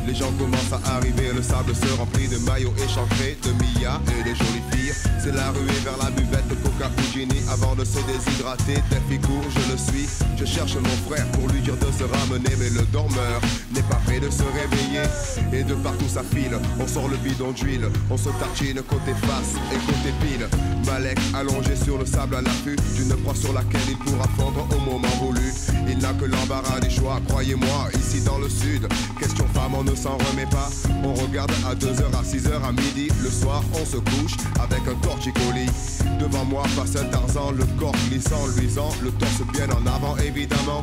[0.07, 4.23] Les gens commencent à arriver, le sable se remplit de maillots échancrés, de Mia et
[4.23, 4.93] des jolies filles.
[5.23, 8.83] C'est la ruée vers la buvette Coca ou Ginny avant de se déshydrater.
[8.91, 10.07] Tel court, je le suis.
[10.37, 13.41] Je cherche mon frère pour lui dire de se ramener, mais le dormeur
[13.79, 15.07] n'est pas prêt de se réveiller.
[15.53, 19.55] Et de partout ça file, on sort le bidon d'huile, on se tartine côté face
[19.73, 20.49] et côté pile.
[20.87, 24.91] Malek allongé sur le sable à l'affût d'une proie sur laquelle il pourra fondre au
[24.91, 25.53] moment voulu.
[25.89, 28.87] Il n'a que l'embarras des choix, croyez-moi, ici dans le sud.
[29.19, 30.71] Question femme, on ne s'en remet pas.
[31.05, 33.09] On regarde à 2h, à 6h, à midi.
[33.23, 35.71] Le soir, on se couche avec un torticolis.
[36.19, 40.81] Devant moi passe un Tarzan, le corps glissant, luisant, le torse bien en avant évidemment.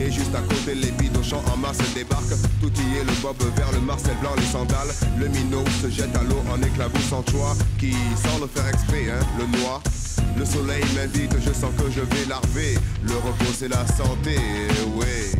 [0.00, 2.37] Et juste à côté, les bidochants en masse débarquent.
[2.60, 4.92] Tout y est, le bob vert, le Marcel blanc, les sandales.
[5.18, 7.54] Le minot se jette à l'eau en éclaboussant choix.
[7.78, 9.80] Qui, sans le faire exprès, hein, le noie.
[10.36, 12.78] Le soleil m'invite, je sens que je vais larver.
[13.02, 14.36] Le repos c'est la santé,
[14.96, 15.32] ouais.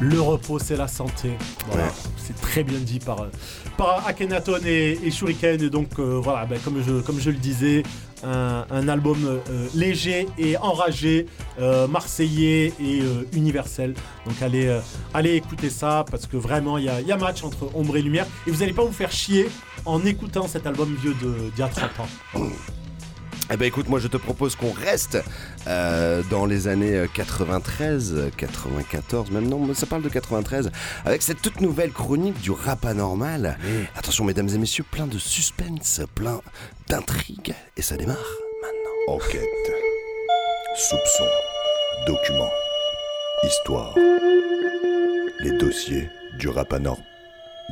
[0.00, 1.36] Le repos, c'est la santé.
[1.66, 1.88] Voilà.
[2.28, 3.26] C'est très bien dit par,
[4.06, 5.62] Akhenaton et, Shuriken.
[5.62, 7.82] Et donc, euh, voilà, ben, comme, je, le disais,
[8.22, 11.24] un, album euh, léger et enragé,
[11.58, 13.00] euh, marseillais et
[13.32, 13.94] universel.
[14.26, 17.96] Donc, allez, écouter ça parce que vraiment, il y a, y a match entre ombre
[17.96, 18.26] et lumière.
[18.46, 19.48] Et vous n'allez pas vous faire chier
[19.86, 22.42] en écoutant cet album vieux d'il y a 30 ans.
[23.50, 25.16] Eh ben écoute, moi je te propose qu'on reste
[25.66, 30.70] euh, dans les années euh, 93, euh, 94, même non, ça parle de 93,
[31.06, 33.56] avec cette toute nouvelle chronique du rap anormal.
[33.96, 36.42] Attention mesdames et messieurs, plein de suspense, plein
[36.88, 38.18] d'intrigue, et ça démarre
[38.60, 39.16] maintenant.
[39.16, 39.72] Enquête,
[40.76, 41.24] soupçon,
[42.06, 42.50] document,
[43.44, 43.94] histoire.
[45.40, 46.98] Les dossiers du rap anor...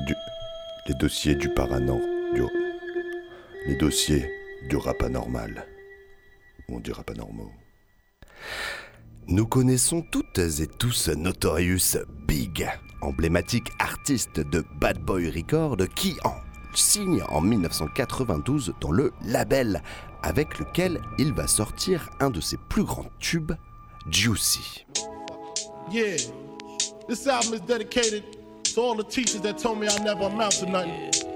[0.06, 0.14] Du...
[0.86, 2.00] Les dossiers du paranor...
[2.34, 2.42] Du...
[3.66, 4.35] Les dossiers
[4.68, 5.66] du rap anormal.
[6.68, 7.46] Ou du rap anormal.
[9.28, 12.68] Nous connaissons toutes et tous Notorious Big,
[13.00, 16.34] emblématique artiste de Bad Boy Record qui en
[16.74, 19.82] signe en 1992 dans le label
[20.22, 23.52] avec lequel il va sortir un de ses plus grands tubes,
[24.10, 24.84] Juicy.
[25.90, 26.16] Yeah,
[27.08, 28.24] this album is dedicated
[28.74, 31.35] to all the teachers that told me I never amount to.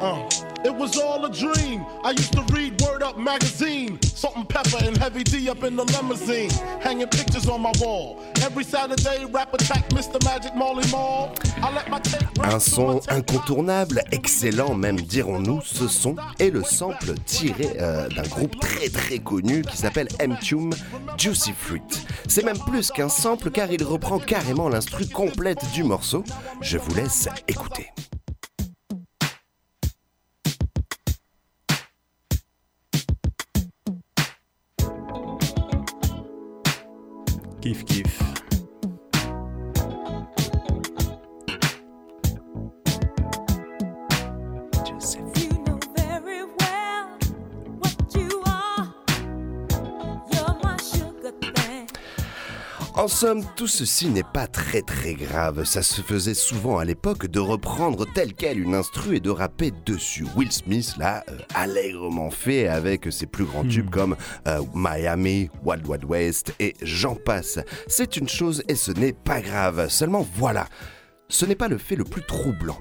[0.00, 0.28] Uh,
[0.64, 1.84] it was all a dream.
[2.04, 5.74] I used to read Word Up magazine, Salt and Pepper and Heavy D up in
[5.74, 8.22] the limousine, hanging pictures on my wall.
[8.42, 10.22] Every Saturday, rap attack, Mr.
[10.24, 11.34] Magic Molly Mall.
[11.62, 17.14] I let my tape Un son incontournable, excellent même dirons-nous, ce son est le sample
[17.26, 20.72] tiré euh, d'un groupe très très connu qui s'appelle M-Tune
[21.16, 21.82] Juicy Fruit.
[22.28, 26.22] C'est même plus qu'un sample car il reprend carrément l'instru complète du morceau.
[26.60, 27.90] Je vous laisse écouter.
[37.68, 38.27] Kiff kiff.
[52.98, 55.62] En somme, tout ceci n'est pas très très grave.
[55.62, 59.72] Ça se faisait souvent à l'époque de reprendre tel quel une instru et de rapper
[59.86, 60.26] dessus.
[60.34, 64.16] Will Smith l'a euh, allègrement fait avec ses plus grands tubes comme
[64.48, 67.60] euh, Miami, Wild Wild West et j'en passe.
[67.86, 69.88] C'est une chose et ce n'est pas grave.
[69.90, 70.66] Seulement voilà,
[71.28, 72.80] ce n'est pas le fait le plus troublant.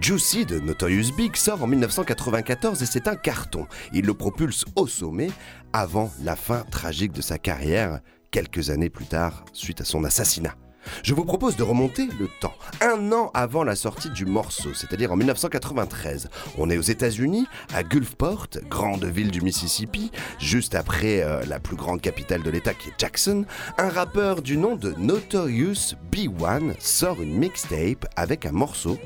[0.00, 3.68] Juicy de Notorious Big sort en 1994 et c'est un carton.
[3.92, 5.30] Il le propulse au sommet
[5.72, 8.00] avant la fin tragique de sa carrière,
[8.30, 10.54] quelques années plus tard, suite à son assassinat.
[11.02, 15.12] Je vous propose de remonter le temps, un an avant la sortie du morceau, c'est-à-dire
[15.12, 16.28] en 1993.
[16.56, 21.76] On est aux États-Unis, à Gulfport, grande ville du Mississippi, juste après euh, la plus
[21.76, 23.44] grande capitale de l'État qui est Jackson.
[23.76, 28.98] Un rappeur du nom de Notorious B1 sort une mixtape avec un morceau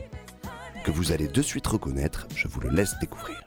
[0.84, 2.26] que vous allez de suite reconnaître.
[2.34, 3.40] Je vous le laisse découvrir.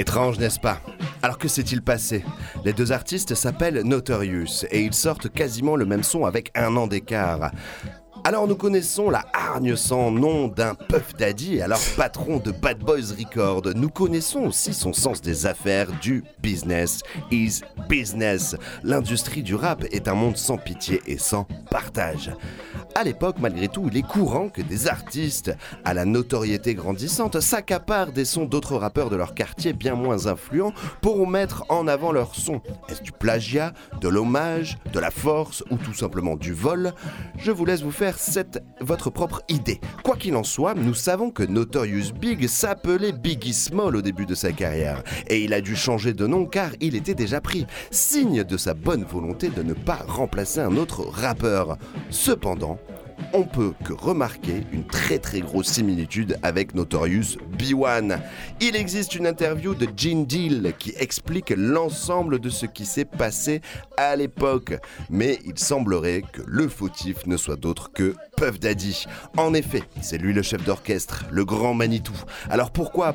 [0.00, 0.80] Étrange, n'est-ce pas?
[1.22, 2.24] Alors que s'est-il passé?
[2.64, 6.86] Les deux artistes s'appellent Notorious et ils sortent quasiment le même son avec un an
[6.86, 7.50] d'écart.
[8.22, 13.14] Alors nous connaissons la hargne sans nom d'un Puff Daddy, alors patron de Bad Boys
[13.18, 13.62] Record.
[13.74, 17.00] Nous connaissons aussi son sens des affaires, du business
[17.30, 18.56] is business.
[18.82, 22.30] L'industrie du rap est un monde sans pitié et sans partage.
[22.94, 25.52] À l'époque, malgré tout, il est courant que des artistes
[25.84, 30.72] à la notoriété grandissante s'accaparent des sons d'autres rappeurs de leur quartier bien moins influents
[31.00, 32.60] pour mettre en avant leur son.
[32.88, 36.92] Est-ce du plagiat, de l'hommage, de la force ou tout simplement du vol?
[37.38, 39.80] Je vous laisse vous faire cette, votre propre idée.
[40.02, 44.34] Quoi qu'il en soit, nous savons que Notorious Big s'appelait Biggie Small au début de
[44.34, 48.44] sa carrière et il a dû changer de nom car il était déjà pris, signe
[48.44, 51.76] de sa bonne volonté de ne pas remplacer un autre rappeur.
[52.10, 52.78] Cependant,
[53.32, 58.18] on peut que remarquer une très très grosse similitude avec Notorious B1.
[58.60, 63.60] Il existe une interview de Gene Deal qui explique l'ensemble de ce qui s'est passé
[63.96, 64.74] à l'époque,
[65.10, 69.04] mais il semblerait que le fautif ne soit d'autre que Puff Daddy.
[69.36, 72.14] En effet, c'est lui le chef d'orchestre, le grand Manitou.
[72.48, 73.14] Alors pourquoi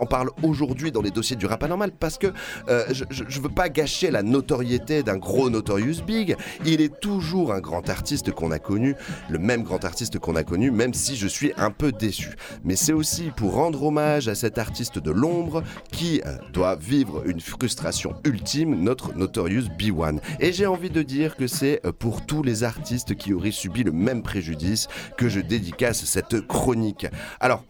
[0.00, 1.92] on parle aujourd'hui dans les dossiers du rap anormal?
[1.92, 2.28] Parce que
[2.68, 6.36] euh, je, je veux pas gâcher la notoriété d'un gros Notorious Big.
[6.64, 8.94] Il est toujours un grand artiste qu'on a connu,
[9.28, 12.30] le même grand artiste qu'on a connu, même si je suis un peu déçu.
[12.64, 15.62] Mais c'est aussi pour rendre hommage à cet artiste de l'ombre
[15.92, 20.18] qui euh, doit vivre une frustration ultime, notre Notorious B1.
[20.40, 23.84] Et j'ai envie de dire que c'est euh, pour tous les artistes qui auraient subi
[23.84, 27.06] le même préjudice que je dédicace cette chronique.
[27.40, 27.64] Alors,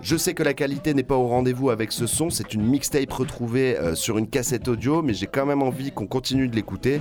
[0.00, 3.12] je sais que la qualité n'est pas au rendez-vous avec ce son, c'est une mixtape
[3.12, 7.00] retrouvée euh, sur une cassette audio, mais j'ai quand même envie qu'on continue de l'écouter.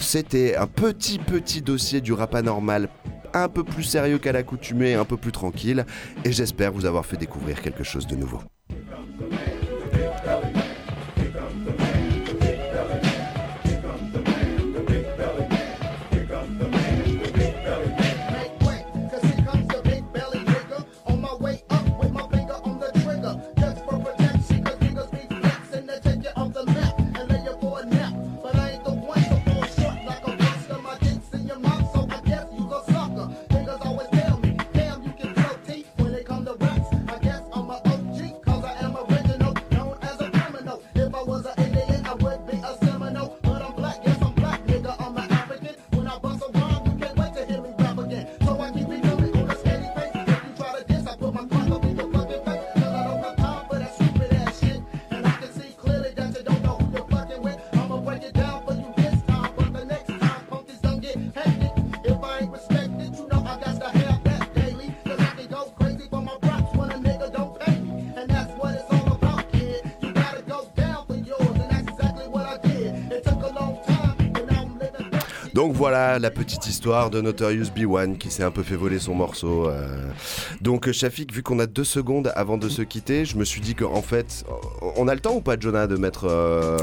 [0.00, 2.34] C'était un petit petit dossier du rap
[3.32, 5.84] un peu plus sérieux qu'à l'accoutumée, un peu plus tranquille,
[6.24, 8.40] et j'espère vous avoir fait découvrir quelque chose de nouveau.
[75.74, 79.12] Donc voilà la petite histoire de Notorious B1 qui s'est un peu fait voler son
[79.12, 79.68] morceau.
[79.68, 80.08] euh.
[80.60, 83.74] Donc Shafik, vu qu'on a deux secondes avant de se quitter, je me suis dit
[83.74, 84.44] qu'en fait,
[84.96, 86.78] on a le temps ou pas, Jonah, de mettre, euh,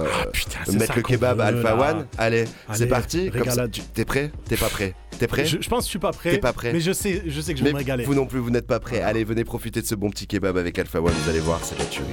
[0.67, 1.91] Ah, mettre le kebab veut, Alpha là.
[1.99, 2.05] One?
[2.17, 3.29] Allez, c'est parti.
[3.29, 3.71] Régalade.
[3.93, 4.29] T'es prêt?
[4.49, 4.93] T'es pas prêt?
[5.17, 5.45] T'es prêt?
[5.45, 6.31] Je, je pense que je suis pas prêt.
[6.31, 8.03] T'es pas prêt Mais je sais, je sais que je vais me régaler.
[8.03, 8.99] Vous non plus, vous n'êtes pas prêt.
[9.01, 11.13] Allez, venez profiter de ce bon petit kebab avec Alpha One.
[11.23, 12.09] Vous allez voir, c'est la tuerie.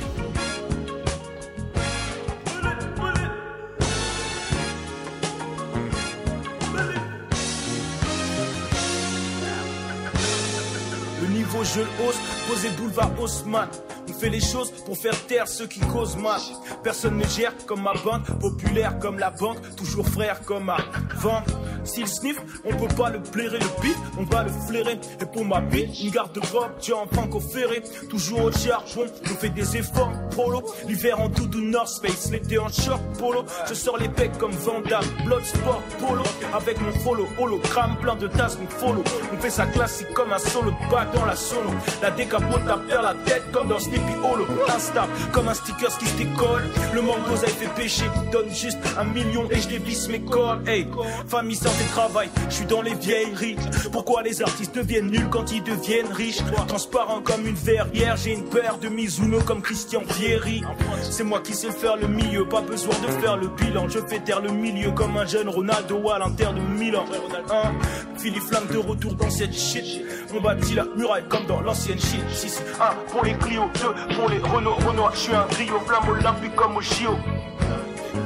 [11.75, 13.69] Je hausse, posé boulevard Haussmann.
[14.09, 16.41] On fait les choses pour faire taire ceux qui causent mal.
[16.83, 21.43] Personne ne gère comme ma bande, populaire comme la banque, toujours frère comme avant.
[21.85, 24.99] S'il sniff, on peut pas le blairer le beat, on va le flairer.
[25.21, 27.83] Et pour ma bite, une garde de robe, tiens en franco ferré.
[28.11, 30.63] Toujours au charbon, je fais des efforts, polo.
[30.87, 33.45] L'hiver en doudou North Space, l'été en short polo.
[33.69, 36.23] Je sors les becs comme Vandam, Bloodsport polo.
[36.55, 39.05] Avec mon follow, hologramme, plein de tasses, mon follow.
[39.33, 41.71] On fait ça classique comme un solo bac dans la solo.
[42.03, 44.47] La décapote à faire la tête comme dans Sleepy Hollow.
[44.75, 46.65] Insta, comme un sticker qui se décolle.
[46.95, 50.67] Le mango a fait péché, donne juste un million et je dévisse mes cordes.
[50.69, 50.87] Hey,
[51.27, 53.57] famille, santé, travail, je suis dans les vieilleries.
[53.93, 56.43] Pourquoi les artistes deviennent nuls quand ils deviennent riches?
[56.67, 60.63] Transparent comme une verrière, j'ai une paire de Mizuno comme Christian Vieri.
[61.11, 63.89] C'est moi qui sais faire le milieu, pas besoin de faire le bilan.
[63.89, 67.05] Je fais taire le milieu comme un jeune Ronaldo à l'Inter de Milan.
[67.51, 67.73] Hein?
[68.17, 70.03] Philippe Flamme de retour dans cette shit.
[70.35, 72.23] On bâtit la muraille comme dans l'ancienne shit.
[72.31, 75.09] 6, 1 pour les Clio, 2 pour les Renault, Renault.
[75.13, 77.17] Je suis un trio flamme olympique comme au JO.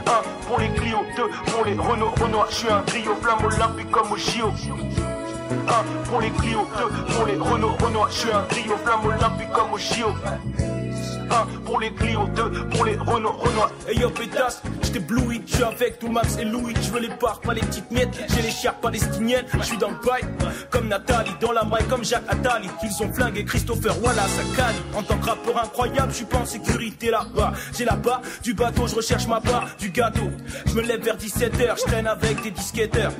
[0.06, 2.44] 1 pour les Clio, 2 pour les Renault, Renault.
[2.50, 4.52] Je suis un trio flamme olympique comme au JO.
[5.68, 8.06] 1 pour les Clio, 2 pour les Renault, Renault.
[8.10, 10.14] Je suis un trio flamme olympique comme au JO.
[11.32, 13.68] 1 pour les Clio, 2 pour les Renault, Renault.
[13.88, 16.74] Hey yo pétasse, j't'ai bloui, j'suis avec tout Max et Louis.
[16.82, 18.18] J'veux les parts, pas les petites miettes.
[18.34, 20.22] J'ai les chers palestiniennes, j'suis dans le bail.
[20.70, 22.68] Comme Nathalie, dans la maille comme Jacques Attali.
[22.82, 24.78] Ils ont flingué Christopher Wallace à Cali.
[24.94, 27.52] En tant que rappeur incroyable, j'suis pas en sécurité là-bas.
[27.76, 30.30] J'ai là-bas du bateau, je recherche ma part du gâteau.
[30.66, 33.12] Je me lève vers 17h, je traîne avec des disquetteurs.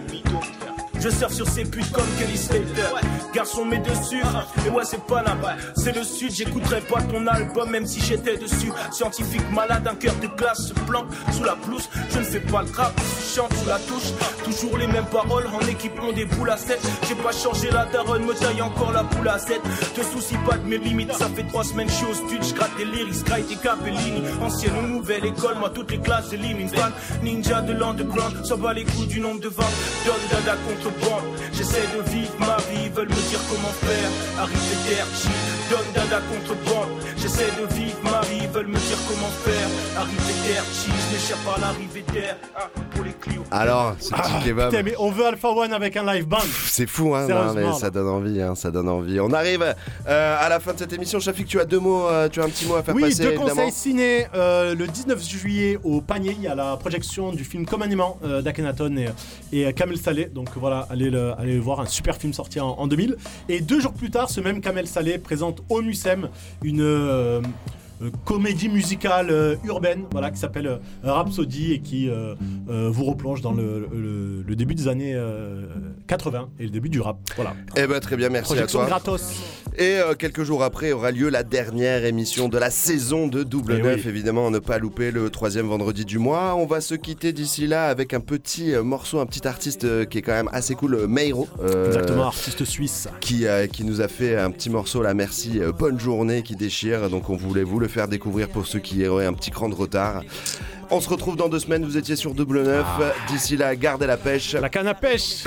[1.03, 2.95] Je surfe sur ces putes comme Kelly Slater.
[3.35, 4.23] Garçon, mets dessus.
[4.65, 5.37] Et ouais, c'est pas là.
[5.75, 8.71] C'est le sud, j'écouterai pas ton album, même si j'étais dessus.
[8.93, 11.89] Scientifique malade, un cœur de glace se planque sous la pelouse.
[12.11, 14.13] Je ne fais pas le rap, je chante sous la touche.
[14.45, 16.79] Toujours les mêmes paroles, en équipe, on des boules à 7.
[17.09, 19.61] J'ai pas changé la daronne, me taille encore la boule à 7.
[19.95, 22.45] Te soucie pas de mes limites, ça fait trois semaines, je suis au stud.
[22.45, 24.23] Je gratte des lyrics, graille des capellini.
[24.41, 26.69] Ancienne ou nouvelle école, moi toutes les classes j'élimine.
[26.69, 26.93] Fan,
[27.23, 29.67] ninja de l'underground, ça bat les coups du nombre de ventes.
[30.05, 30.92] Donne dada contre
[31.53, 34.11] J'essaie de vivre ma vie, veulent me dire comment faire.
[34.39, 35.31] Arrivé d'RG,
[35.73, 36.89] donne dada contre bande.
[37.17, 39.69] J'essaie de vivre ma vie, veulent me dire comment faire.
[39.97, 42.37] Arrivé d'RG, je n'échappe pas à l'arrivée d'air.
[42.57, 43.43] Hein, pour les Clio.
[43.51, 44.71] Alors, ce petit Ah, kebab.
[44.71, 46.39] putain, mais on veut Alpha One avec un live band.
[46.67, 49.19] C'est fou, hein, non, Sérieusement, mais ça donne envie, hein, ça donne envie.
[49.21, 49.63] On arrive
[50.09, 51.21] euh, à la fin de cette émission.
[51.21, 53.23] Shafik, tu as deux mots, euh, tu as un petit mot à faire Oui, passer,
[53.23, 53.49] deux évidemment.
[53.51, 54.27] conseils ciné.
[54.35, 57.91] Euh, le 19 juillet au panier, il y a la projection du film Comme un
[57.91, 59.09] aimant euh, d'Akhenaton et,
[59.69, 60.27] et Kamel Saleh.
[60.33, 63.17] Donc voilà, allez le, allez le voir, un super film sorti en, en 2000.
[63.49, 66.29] Et deux jours plus tard, ce même Kamel Saleh présente au Mucem
[66.63, 67.41] une euh,
[68.25, 72.35] comédie musicale euh, urbaine voilà, qui s'appelle euh, Rhapsody et qui euh,
[72.69, 75.67] euh, vous replonge dans le, le- le début des années euh,
[76.09, 77.19] 80 et le début du rap.
[77.37, 77.55] Voilà.
[77.77, 78.89] Eh ben très bien, merci à Projection toi.
[78.89, 79.43] gratos.
[79.79, 83.77] Et euh, quelques jours après aura lieu la dernière émission de la saison de Double
[83.79, 84.01] Eh Neuf.
[84.05, 84.09] oui.
[84.11, 86.55] Évidemment, à ne pas louper le troisième vendredi du mois.
[86.57, 90.05] On va se quitter d'ici là avec un petit euh, morceau, un petit artiste euh,
[90.05, 91.49] qui est quand même assez cool, euh, Meiro.
[91.63, 93.09] euh, Exactement, artiste suisse.
[93.21, 96.55] Qui, euh, qui nous a fait un petit morceau là, merci, euh, bonne journée, qui
[96.57, 97.09] déchire.
[97.09, 99.75] Donc on voulait vous le faire découvrir pour ceux qui auraient un petit cran de
[99.75, 100.23] retard.
[100.91, 102.87] On se retrouve dans deux semaines, vous étiez sur Double Neuf.
[103.29, 104.55] D'ici là, gardez la pêche.
[104.55, 105.45] La canne à pêche.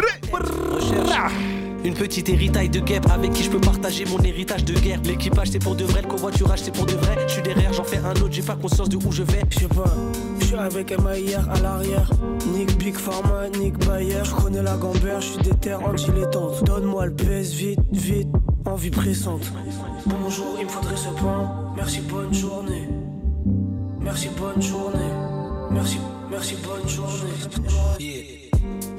[1.83, 4.99] Une petite héritaille de guêpes avec qui je peux partager mon héritage de guerre.
[5.03, 7.15] L'équipage c'est pour de vrai, le covoiturage c'est pour de vrai.
[7.27, 9.41] Je suis derrière, j'en fais un autre, j'ai pas conscience de où je vais.
[9.51, 9.93] Je sais pas,
[10.59, 12.09] avec MAIR à l'arrière.
[12.53, 14.23] Nick Big Pharma, Nick Bayer.
[14.23, 16.63] Je connais la gambère, je suis déter anti-létante.
[16.63, 18.29] Donne-moi le baisse vite, vite,
[18.65, 19.51] envie pressante.
[20.05, 21.73] Bonjour, il me faudrait ce pain.
[21.75, 22.89] Merci, bonne journée.
[24.01, 25.11] Merci, bonne journée.
[25.71, 25.99] Merci,
[26.29, 28.44] merci, bonne journée.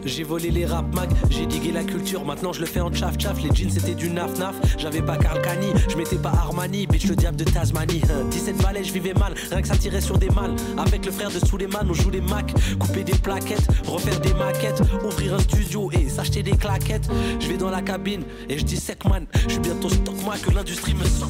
[0.06, 3.16] J'ai volé les rap mag, j'ai digué la culture, maintenant je le fais en tchaf
[3.16, 3.42] tchaf.
[3.42, 7.16] Les jeans c'était du naf naf, j'avais pas Kani, je mettais pas Armani, bitch le
[7.16, 8.02] diable de Tasmanie.
[8.06, 10.54] Hein, 17 balais, je vivais mal, rien que ça tirait sur des mâles.
[10.78, 14.80] Avec le frère de Suleiman, on joue les Mac, couper des plaquettes, refaire des maquettes,
[15.04, 17.08] ouvrir un studio et s'acheter des claquettes.
[17.40, 20.36] Je vais dans la cabine et je dis sec man, je suis bientôt stock moi
[20.36, 21.28] que l'industrie me sort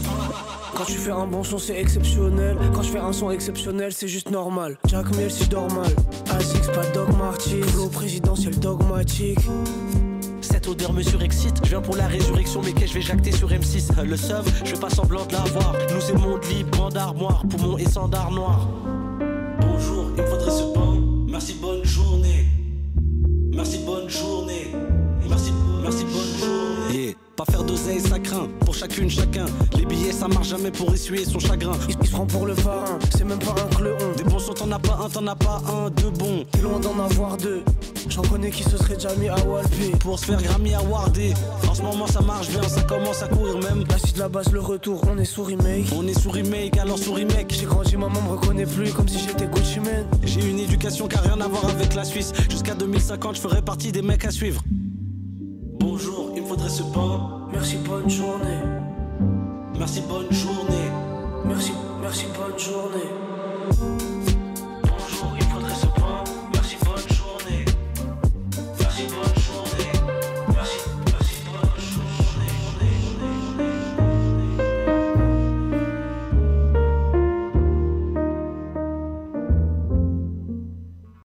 [0.77, 2.59] Quand tu fais un bon son, c'est exceptionnel.
[2.75, 4.77] Quand je fais un son exceptionnel, c'est juste normal.
[4.87, 5.67] Jack Mill, si je dors
[6.77, 7.61] pas Doc Martin.
[7.93, 8.59] Présidentiel
[10.41, 13.49] Cette odeur me surexcite, je viens pour la résurrection, mais que je vais jacter sur
[13.49, 14.03] M6.
[14.05, 15.73] Le seum, je fais pas semblant de l'avoir.
[15.95, 18.69] Nous c'est monde libre, bande armoire, poumon et sandar noir.
[19.61, 21.01] Bonjour, il me faudrait ce pain.
[21.29, 22.47] Merci, bonne journée.
[23.55, 24.73] Merci, bonne journée.
[25.29, 25.53] Merci,
[25.83, 27.17] merci, bonne journée.
[27.37, 28.49] Pas faire d'oseille, ça craint.
[28.61, 29.45] Pour chacune, chacun.
[29.77, 31.73] Les billets, ça marche jamais pour essuyer son chagrin.
[31.87, 34.13] Il, il se prend pour le pharaon, c'est même pas un cleuon.
[34.17, 36.47] Des bons sons, t'en as pas un, t'en as pas un, deux bons.
[36.51, 37.63] T'es loin d'en avoir deux.
[38.09, 39.91] J'en connais qui se serait déjà mis à Walpé.
[40.01, 41.35] Pour se faire Grammy awardé.
[41.69, 43.85] En ce moment, ça marche bien, ça commence à courir même.
[43.91, 45.89] La suite, la base, le retour, on est sous remake.
[45.95, 47.53] On est sous remake, alors sous remake.
[47.53, 50.07] J'ai grandi, maman me reconnaît plus comme si j'étais Gucci Man.
[50.23, 52.33] J'ai une éducation qui a rien à voir avec la Suisse.
[52.49, 54.63] Jusqu'à 2050, je ferai partie des mecs à suivre.
[57.53, 58.59] Merci, bonne journée.
[59.79, 60.91] Merci, bonne journée.
[61.45, 64.06] Merci, merci, bonne journée.